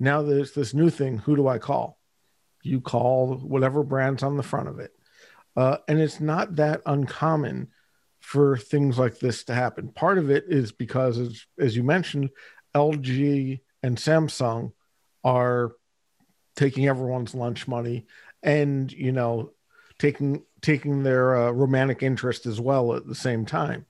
[0.00, 1.18] Now there's this new thing.
[1.18, 1.98] Who do I call?
[2.62, 4.92] You call whatever brand's on the front of it.
[5.56, 7.68] Uh, and it's not that uncommon
[8.20, 9.88] for things like this to happen.
[9.88, 12.30] Part of it is because, as, as you mentioned,
[12.74, 14.72] LG and Samsung
[15.24, 15.72] are
[16.58, 18.04] taking everyone's lunch money
[18.42, 19.52] and you know
[19.98, 23.86] taking taking their uh, romantic interest as well at the same time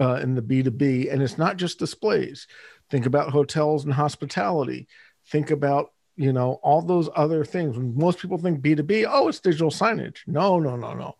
[0.00, 2.46] uh, in the b2b and it's not just displays
[2.90, 4.86] think about hotels and hospitality
[5.30, 7.76] think about you know all those other things.
[7.76, 10.18] When most people think b2b oh it's digital signage.
[10.26, 11.16] No no no no.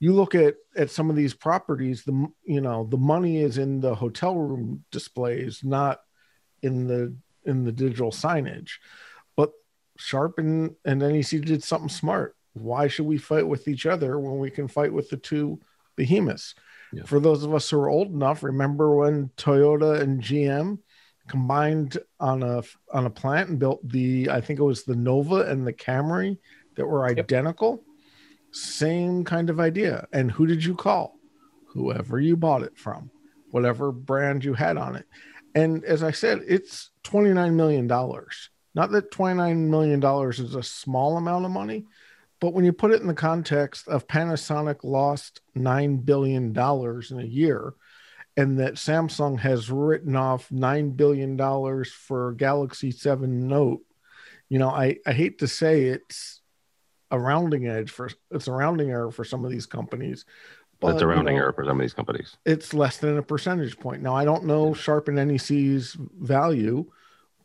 [0.00, 3.80] You look at at some of these properties the you know the money is in
[3.80, 6.00] the hotel room displays not
[6.62, 8.72] in the in the digital signage.
[9.36, 9.52] But
[9.96, 12.36] sharp and and nec did something smart.
[12.54, 15.60] Why should we fight with each other when we can fight with the two
[15.96, 16.54] behemoths?
[16.94, 17.04] Yeah.
[17.04, 20.78] for those of us who are old enough remember when toyota and gm
[21.32, 25.40] combined on a on a plant and built the i think it was the nova
[25.50, 26.36] and the camry
[26.76, 27.82] that were identical.
[28.50, 30.06] Same kind of idea.
[30.12, 31.18] And who did you call?
[31.68, 33.10] Whoever you bought it from.
[33.50, 35.06] Whatever brand you had on it.
[35.54, 38.50] And as i said it's 29 million dollars.
[38.74, 41.86] Not that 29 million dollars is a small amount of money
[42.40, 47.20] but when you put it in the context of panasonic lost 9 billion dollars in
[47.20, 47.74] a year
[48.36, 51.36] and that Samsung has written off $9 billion
[51.84, 53.82] for Galaxy 7 Note.
[54.48, 56.40] You know, I, I hate to say it's
[57.10, 60.24] a rounding edge for it's a rounding error for some of these companies.
[60.80, 62.36] That's a you rounding know, error for some of these companies.
[62.44, 64.02] It's less than a percentage point.
[64.02, 66.90] Now I don't know Sharp and NEC's value,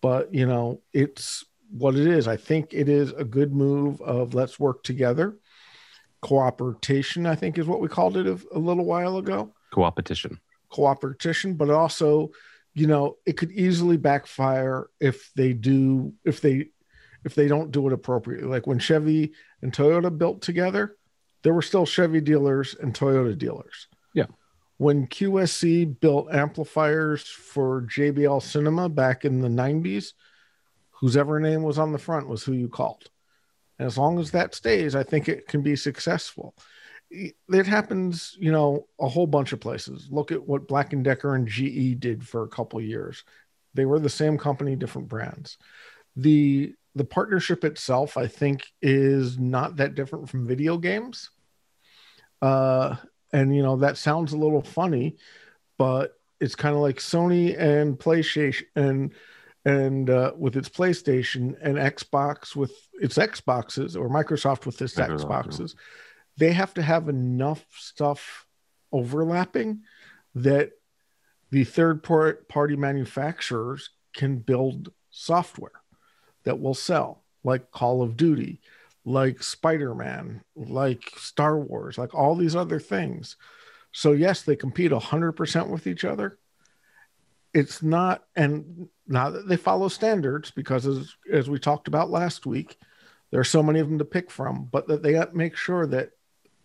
[0.02, 2.28] but you know, it's what it is.
[2.28, 5.38] I think it is a good move of let's work together.
[6.21, 10.39] Cooperation, I think, is what we called it a, a little while ago Co-opetition.
[10.69, 12.32] Cooperation, but also,
[12.73, 16.69] you know, it could easily backfire if they do if they
[17.23, 18.47] if they don't do it appropriately.
[18.47, 20.95] Like when Chevy and Toyota built together,
[21.43, 23.88] there were still Chevy dealers and Toyota dealers.
[24.13, 24.27] Yeah.
[24.77, 30.13] When QSC built amplifiers for JBL Cinema back in the 90s,
[30.91, 33.10] whose ever name was on the front was who you called.
[33.80, 36.56] And as long as that stays, I think it can be successful
[37.10, 41.36] it happens you know a whole bunch of places look at what black and decker
[41.36, 43.24] and ge did for a couple years
[43.74, 45.58] they were the same company different brands
[46.15, 51.30] the the partnership itself i think is not that different from video games
[52.41, 52.96] uh
[53.32, 55.15] and you know that sounds a little funny
[55.78, 59.13] but it's kind of like sony and playstation and
[59.65, 65.76] and uh, with its playstation and xbox with its xboxes or microsoft with its Xboxes.
[65.76, 65.82] yeah.
[66.38, 68.45] They have to have enough stuff
[68.91, 69.82] overlapping
[70.36, 70.71] that
[71.50, 75.82] the third party manufacturers can build software
[76.43, 78.60] that will sell like call of duty
[79.06, 83.38] like spider-man like star wars like all these other things.
[83.91, 86.39] So yes they compete 100% with each other.
[87.54, 92.45] It's not and now that they follow standards because as, as we talked about last
[92.45, 92.78] week
[93.32, 96.12] there are so many of them to pick from but that they make sure that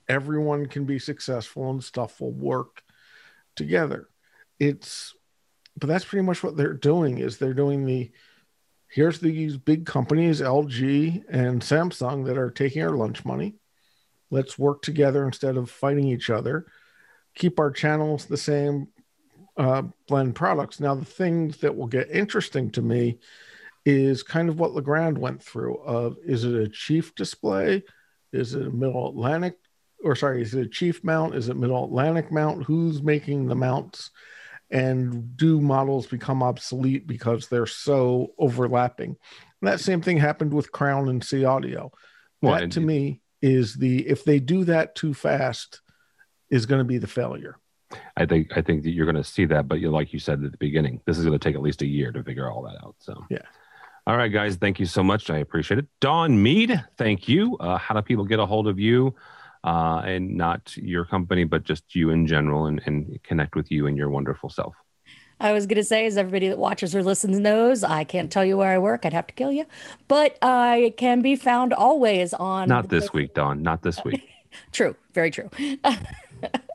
[0.09, 2.83] everyone can be successful and stuff will work
[3.57, 4.09] together.
[4.59, 5.15] It's
[5.77, 8.11] but that's pretty much what they're doing is they're doing the
[8.89, 13.55] here's these big companies lg and samsung that are taking our lunch money.
[14.31, 16.67] Let's work together instead of fighting each other.
[17.35, 18.89] Keep our channels the same
[19.57, 20.81] uh, blend products.
[20.81, 23.19] Now the things that will get interesting to me
[23.85, 27.83] is kind of what legrand went through of is it a chief display?
[28.33, 29.57] Is it a middle atlantic
[30.03, 33.55] or sorry is it a chief mount is it middle atlantic mount who's making the
[33.55, 34.11] mounts
[34.71, 39.11] and do models become obsolete because they're so overlapping
[39.61, 41.91] and that same thing happened with crown and c audio
[42.41, 45.81] Well, that to me is the if they do that too fast
[46.51, 47.57] is going to be the failure
[48.17, 50.43] I think I think that you're going to see that, but you, like you said
[50.43, 52.63] at the beginning, this is going to take at least a year to figure all
[52.63, 52.95] that out.
[52.99, 53.43] So Yeah.
[54.05, 55.31] All right, guys, thank you so much.
[55.31, 55.87] I appreciate it.
[56.01, 57.57] Dawn Mead, thank you.
[57.59, 59.15] Uh, how do people get a hold of you,
[59.65, 63.87] uh, and not your company, but just you in general, and, and connect with you
[63.87, 64.75] and your wonderful self?
[65.41, 68.45] I was going to say, as everybody that watches or listens knows, I can't tell
[68.45, 69.05] you where I work.
[69.05, 69.67] I'd have to kill you.
[70.07, 72.69] But I can be found always on.
[72.69, 73.61] Not this week, Dawn.
[73.61, 74.23] Not this week.
[74.73, 75.51] True, very true.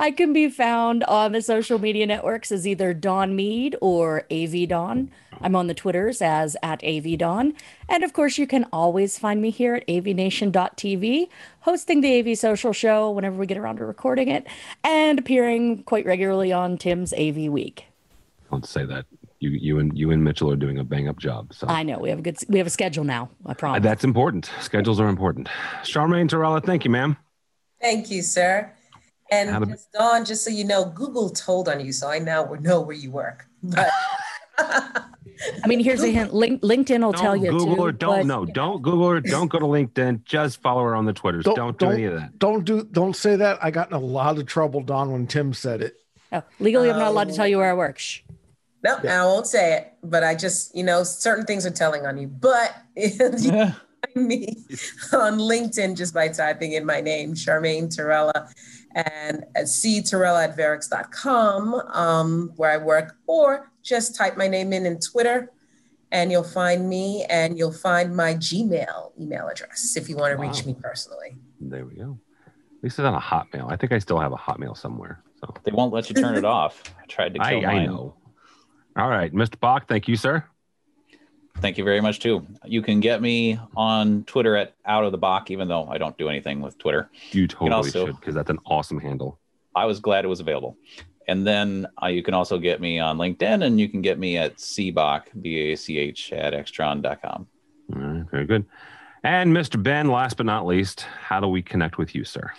[0.00, 4.68] I can be found on the social media networks as either Dawn Mead or AV
[4.68, 5.10] Dawn.
[5.40, 7.54] I'm on the Twitters as at AV Dawn.
[7.88, 11.28] And of course, you can always find me here at avnation.tv,
[11.60, 14.46] hosting the AV Social Show whenever we get around to recording it,
[14.84, 17.86] and appearing quite regularly on Tim's AV Week.
[18.50, 19.06] Don't say that.
[19.40, 21.52] You you and you and Mitchell are doing a bang up job.
[21.52, 23.28] So I know we have a good we have a schedule now.
[23.44, 23.82] I promise.
[23.82, 24.48] that's important.
[24.60, 25.48] Schedules are important.
[25.82, 27.16] Charmaine Torella, thank you, ma'am.
[27.80, 28.70] Thank you, sir.
[29.32, 32.18] And How to- just, Dawn, just so you know, Google told on you, so I
[32.18, 33.46] now know where you work.
[33.62, 33.88] But
[34.58, 36.34] I mean, here's a hint.
[36.34, 37.92] Link, LinkedIn will Don't tell you Google too, her.
[37.92, 38.44] Don't but- no.
[38.44, 39.20] Don't Google her.
[39.20, 40.24] Don't go to LinkedIn.
[40.24, 41.44] Just follow her on the Twitters.
[41.44, 42.38] Don't, do any of that.
[42.38, 43.58] Don't do don't say that.
[43.64, 45.96] I got in a lot of trouble, Don, when Tim said it.
[46.30, 47.36] Oh, legally, I'm not allowed to oh.
[47.36, 47.98] tell you where I work.
[47.98, 48.20] Shh.
[48.84, 52.18] No, I won't say it, but I just, you know, certain things are telling on
[52.18, 52.26] you.
[52.26, 53.38] But you can
[54.14, 54.56] find me
[55.12, 58.52] on LinkedIn just by typing in my name, Charmaine Torella,
[58.94, 64.86] and at ctorella at verrex.com, um, where I work, or just type my name in
[64.86, 65.50] in Twitter
[66.12, 70.36] and you'll find me and you'll find my Gmail email address if you want to
[70.36, 71.36] reach me personally.
[71.60, 72.18] There we go.
[72.46, 73.72] At least it's on a Hotmail.
[73.72, 75.22] I think I still have a Hotmail somewhere.
[75.40, 76.82] So They won't let you turn it off.
[77.02, 77.86] I tried to I, kill I mine.
[77.86, 78.14] know.
[78.96, 79.58] All right, Mr.
[79.58, 79.88] Bach.
[79.88, 80.44] Thank you, sir.
[81.58, 82.46] Thank you very much too.
[82.64, 86.16] You can get me on Twitter at out of the Bach, even though I don't
[86.18, 87.10] do anything with Twitter.
[87.30, 89.38] You totally also- should because that's an awesome handle.
[89.74, 90.76] I was glad it was available.
[91.28, 94.36] And then uh, you can also get me on LinkedIn and you can get me
[94.36, 97.46] at cbach, B-A-C-H at extron.com.
[97.94, 98.66] All right, very good.
[99.22, 99.80] And Mr.
[99.80, 102.52] Benn, last but not least, how do we connect with you, sir?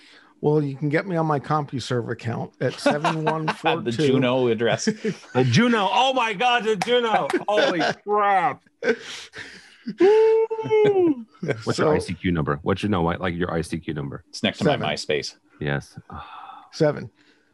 [0.44, 3.91] Well, you can get me on my CompuServe account at seven one four The.
[3.91, 4.86] Juno address.
[5.34, 5.88] The Juno.
[5.89, 7.30] Oh my God, the Juno.
[7.48, 8.62] Holy crap.
[8.82, 9.00] What's
[11.80, 12.60] your ICQ number?
[12.62, 14.26] What's your no like your ICQ number?
[14.28, 14.82] It's next to Seven.
[14.82, 15.36] my MySpace.
[15.62, 15.98] Yes.
[16.74, 17.10] Seven.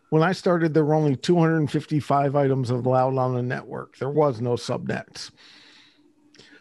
[0.10, 4.00] When I started, there were only 255 items allowed on the network.
[4.00, 5.30] There was no subnets.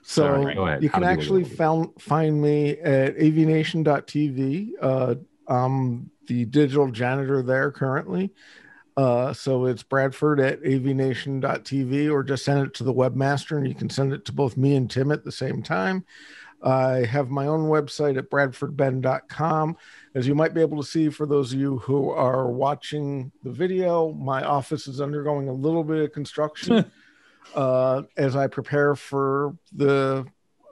[0.02, 4.72] So Sorry, go you can How do we actually do found, find me at avnation.tv.
[4.78, 5.14] Uh,
[5.48, 8.32] I'm the digital janitor there currently.
[8.96, 13.74] Uh, so it's Bradford at avnation.tv or just send it to the webmaster and you
[13.74, 16.04] can send it to both me and Tim at the same time.
[16.62, 19.76] I have my own website at bradfordbenn.com.
[20.16, 23.52] As you might be able to see for those of you who are watching the
[23.52, 26.90] video, my office is undergoing a little bit of construction
[27.54, 30.26] uh, as I prepare for the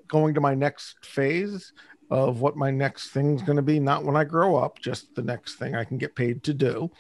[0.09, 1.73] going to my next phase
[2.11, 3.81] of what my next thing's going to be.
[3.81, 6.91] Not when I grow up, just the next thing I can get paid to do.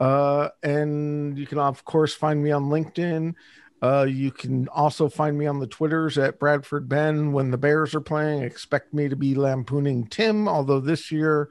[0.00, 3.34] Uh, and you can, of course, find me on LinkedIn.
[3.82, 7.32] Uh, you can also find me on the Twitters at Bradford Benn.
[7.32, 10.48] When the Bears are playing, expect me to be lampooning Tim.
[10.48, 11.50] Although this year,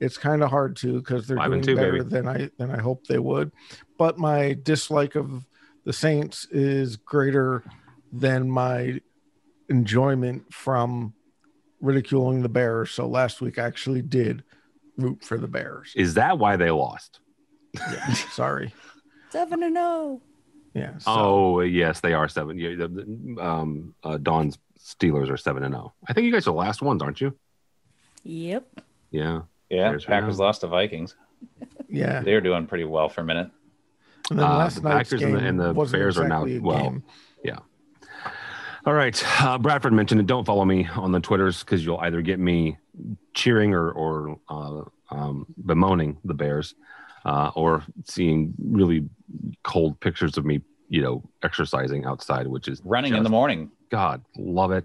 [0.00, 2.04] it's kind of hard to because they're Five doing two, better baby.
[2.04, 3.52] than I than I hoped they would.
[3.96, 5.46] But my dislike of
[5.84, 7.62] the Saints is greater
[8.12, 9.00] than my
[9.68, 11.14] enjoyment from
[11.84, 12.90] ridiculing the Bears.
[12.90, 14.42] So last week I actually did
[14.96, 15.92] root for the Bears.
[15.94, 17.20] Is that why they lost?
[17.74, 18.72] Yeah, Sorry.
[19.30, 20.22] Seven to no.
[20.74, 20.98] Yeah.
[20.98, 22.58] So, Oh yes, they are seven.
[22.58, 25.94] Yeah, the, the, um, uh, Dawn's Steelers are seven and zero.
[26.08, 27.34] I think you guys are the last ones, aren't you?
[28.24, 28.80] Yep.
[29.10, 29.42] Yeah.
[29.70, 31.16] Yeah, Bears Packers lost to Vikings.
[31.88, 32.20] yeah.
[32.20, 33.50] They were doing pretty well for a minute.
[34.30, 36.44] And then Uh, last the night's Packers and the- and the wasn't Bears are now-
[36.60, 37.02] well, game.
[38.86, 39.22] All right.
[39.42, 40.26] Uh, Bradford mentioned it.
[40.26, 42.76] Don't follow me on the Twitters because you'll either get me
[43.32, 46.74] cheering or, or uh, um, bemoaning the Bears
[47.24, 49.08] uh, or seeing really
[49.62, 53.70] cold pictures of me, you know, exercising outside, which is Running in the morning.
[53.90, 54.84] God, love it.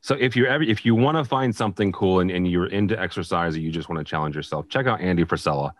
[0.00, 3.00] So if you're ever if you want to find something cool and, and you're into
[3.00, 5.72] exercise or you just want to challenge yourself, check out Andy Frisella.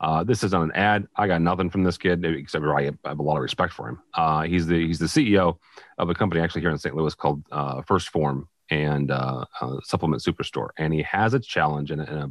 [0.00, 1.06] Uh, this is on an ad.
[1.16, 4.02] I got nothing from this kid except I have, a lot of respect for him.
[4.14, 5.58] Uh, he's the he's the CEO
[5.98, 6.94] of a company actually here in St.
[6.94, 9.44] Louis called uh, First Form and uh,
[9.82, 12.30] Supplement Superstore, and he has a challenge and a,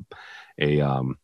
[0.60, 1.18] a, a um,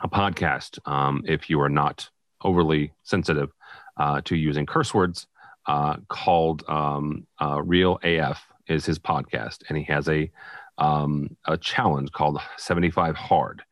[0.00, 0.78] a podcast.
[0.90, 2.08] Um, if you are not
[2.42, 3.50] overly sensitive
[3.96, 5.26] uh, to using curse words,
[5.66, 7.26] uh, called um,
[7.62, 10.30] Real AF is his podcast, and he has a
[10.78, 13.62] um, a challenge called 75 Hard.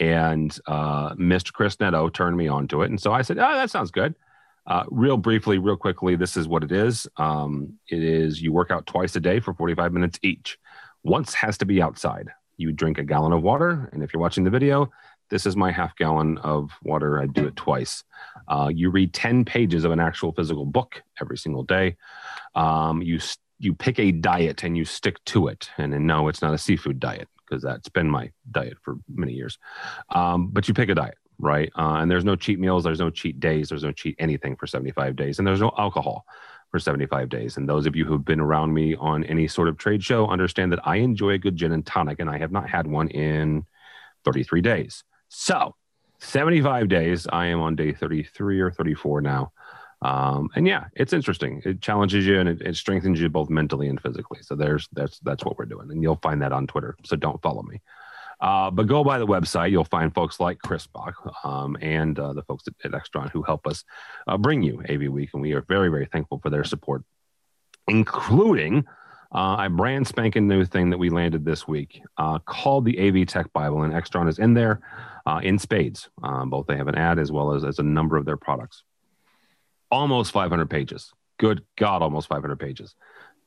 [0.00, 1.52] And uh, Mr.
[1.52, 4.14] Chris Netto turned me on to it, and so I said, "Oh, that sounds good."
[4.66, 7.06] Uh, real briefly, real quickly, this is what it is.
[7.16, 10.58] Um, it is you work out twice a day for 45 minutes each.
[11.02, 12.28] Once has to be outside.
[12.56, 14.90] You drink a gallon of water, and if you're watching the video,
[15.30, 17.20] this is my half gallon of water.
[17.20, 18.02] I do it twice.
[18.48, 21.96] Uh, you read 10 pages of an actual physical book every single day.
[22.54, 23.20] Um, you
[23.58, 25.70] you pick a diet and you stick to it.
[25.76, 29.32] And then, no, it's not a seafood diet because that's been my diet for many
[29.32, 29.58] years.
[30.10, 31.70] Um, but you pick a diet, right?
[31.76, 34.66] Uh, and there's no cheat meals, there's no cheat days, there's no cheat anything for
[34.66, 36.24] 75 days, and there's no alcohol
[36.70, 37.56] for 75 days.
[37.56, 40.70] And those of you who've been around me on any sort of trade show understand
[40.72, 43.66] that I enjoy a good gin and tonic, and I have not had one in
[44.24, 45.02] 33 days.
[45.28, 45.74] So,
[46.20, 47.26] 75 days.
[47.32, 49.52] I am on day 33 or 34 now.
[50.02, 51.62] Um, and yeah, it's interesting.
[51.64, 54.40] It challenges you and it, it strengthens you both mentally and physically.
[54.42, 56.96] So there's that's that's what we're doing, and you'll find that on Twitter.
[57.04, 57.82] So don't follow me,
[58.40, 59.70] uh, but go by the website.
[59.72, 63.42] You'll find folks like Chris Bach um, and uh, the folks at, at Extron who
[63.42, 63.84] help us
[64.26, 67.04] uh, bring you AV Week, and we are very very thankful for their support.
[67.88, 68.84] including
[69.32, 73.26] uh, a brand spanking new thing that we landed this week uh, called the AV
[73.26, 74.80] Tech Bible, and Extron is in there
[75.26, 76.08] uh, in spades.
[76.22, 78.82] Um, both they have an ad as well as, as a number of their products.
[79.90, 81.12] Almost 500 pages.
[81.38, 82.94] Good God, almost 500 pages.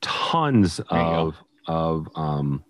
[0.02, 1.36] Tons of
[1.68, 2.64] of um,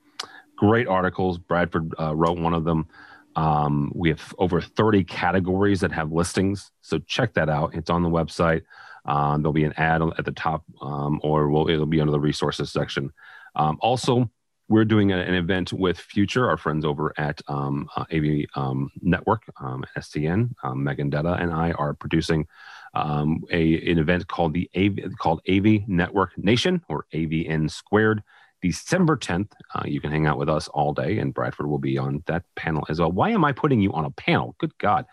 [0.55, 1.37] great articles.
[1.37, 2.87] Bradford uh, wrote one of them.
[3.35, 7.73] Um, we have over 30 categories that have listings, so check that out.
[7.73, 8.61] It's on the website.
[9.05, 12.19] Um, there'll be an ad at the top, um, or we'll, it'll be under the
[12.19, 13.11] resources section.
[13.55, 14.29] Um, also,
[14.69, 19.43] we're doing an event with Future, our friends over at um, uh, AV um, Network,
[19.59, 20.51] um, SCN.
[20.63, 22.47] Um, Megan Dutta and I are producing
[22.93, 28.23] um, a, an event called the AV, called AV Network Nation or AVN Squared.
[28.61, 31.97] December 10th, uh, you can hang out with us all day, and Bradford will be
[31.97, 33.11] on that panel as well.
[33.11, 34.55] Why am I putting you on a panel?
[34.57, 35.05] Good God.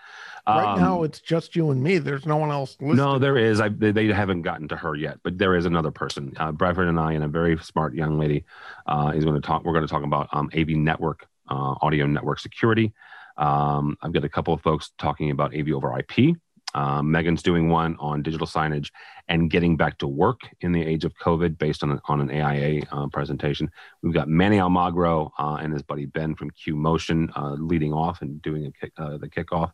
[0.47, 1.99] Right um, now, it's just you and me.
[1.99, 2.76] There's no one else.
[2.81, 2.97] Listed.
[2.97, 3.61] No, there is.
[3.61, 6.33] I, they, they, haven't gotten to her yet, but there is another person.
[6.37, 8.45] Uh, Bradford and I, and a very smart young lady,
[8.87, 9.64] uh, is going to talk.
[9.64, 12.93] We're going to talk about um, AV network, uh, audio network security.
[13.37, 16.37] Um, I've got a couple of folks talking about AV over IP.
[16.75, 18.91] Um, Megan's doing one on digital signage
[19.29, 22.83] and getting back to work in the age of COVID based on, on an AIA
[22.93, 23.71] uh, presentation.
[24.03, 28.23] We've got Manny Almagro uh, and his buddy Ben from Q Motion uh, leading off
[28.23, 29.73] and doing kick, uh, the kickoff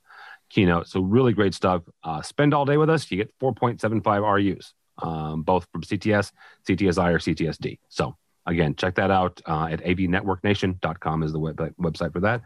[0.49, 0.89] keynote.
[0.89, 1.83] So, really great stuff.
[2.03, 3.11] Uh, spend all day with us.
[3.11, 6.33] You get 4.75 RUs, um, both from CTS,
[6.69, 7.79] CTSI, or CTSD.
[7.89, 8.17] So,
[8.47, 12.43] again, check that out uh, at avnetworknation.com is the web- website for that.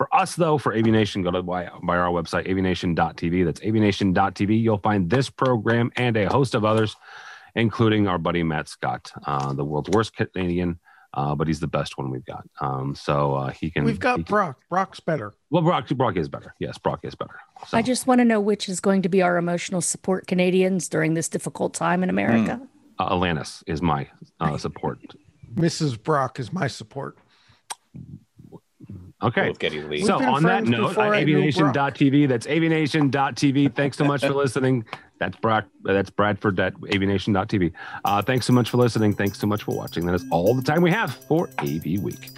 [0.00, 3.44] For us, though, for AVNation, go to by, by our website, avnation.tv.
[3.44, 4.62] That's avnation.tv.
[4.62, 6.96] You'll find this program and a host of others,
[7.54, 10.78] including our buddy Matt Scott, uh, the world's worst Canadian,
[11.12, 12.48] uh, but he's the best one we've got.
[12.62, 13.84] Um, so uh, he can.
[13.84, 14.60] We've got can, Brock.
[14.70, 15.34] Brock's better.
[15.50, 16.54] Well, Brock, Brock is better.
[16.58, 17.38] Yes, Brock is better.
[17.68, 17.76] So.
[17.76, 21.12] I just want to know which is going to be our emotional support Canadians during
[21.12, 22.58] this difficult time in America.
[22.58, 22.68] Mm.
[22.98, 24.08] Uh, Alanis is my
[24.40, 24.98] uh, support.
[25.54, 26.02] Mrs.
[26.02, 27.18] Brock is my support.
[29.22, 29.52] Okay.
[30.02, 33.74] So on that note, on avnation.tv, that's avnation.tv.
[33.74, 34.84] Thanks so much for listening.
[35.18, 35.66] That's Brock.
[35.82, 37.72] That's Bradford at avnation.tv.
[38.04, 39.14] Uh, thanks so much for listening.
[39.14, 40.06] Thanks so much for watching.
[40.06, 42.30] That is all the time we have for AV Week.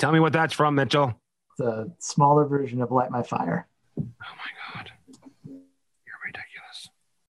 [0.00, 1.14] Tell me what that's from, Mitchell.
[1.52, 3.68] It's a smaller version of Light My Fire.
[3.96, 4.63] Oh my God.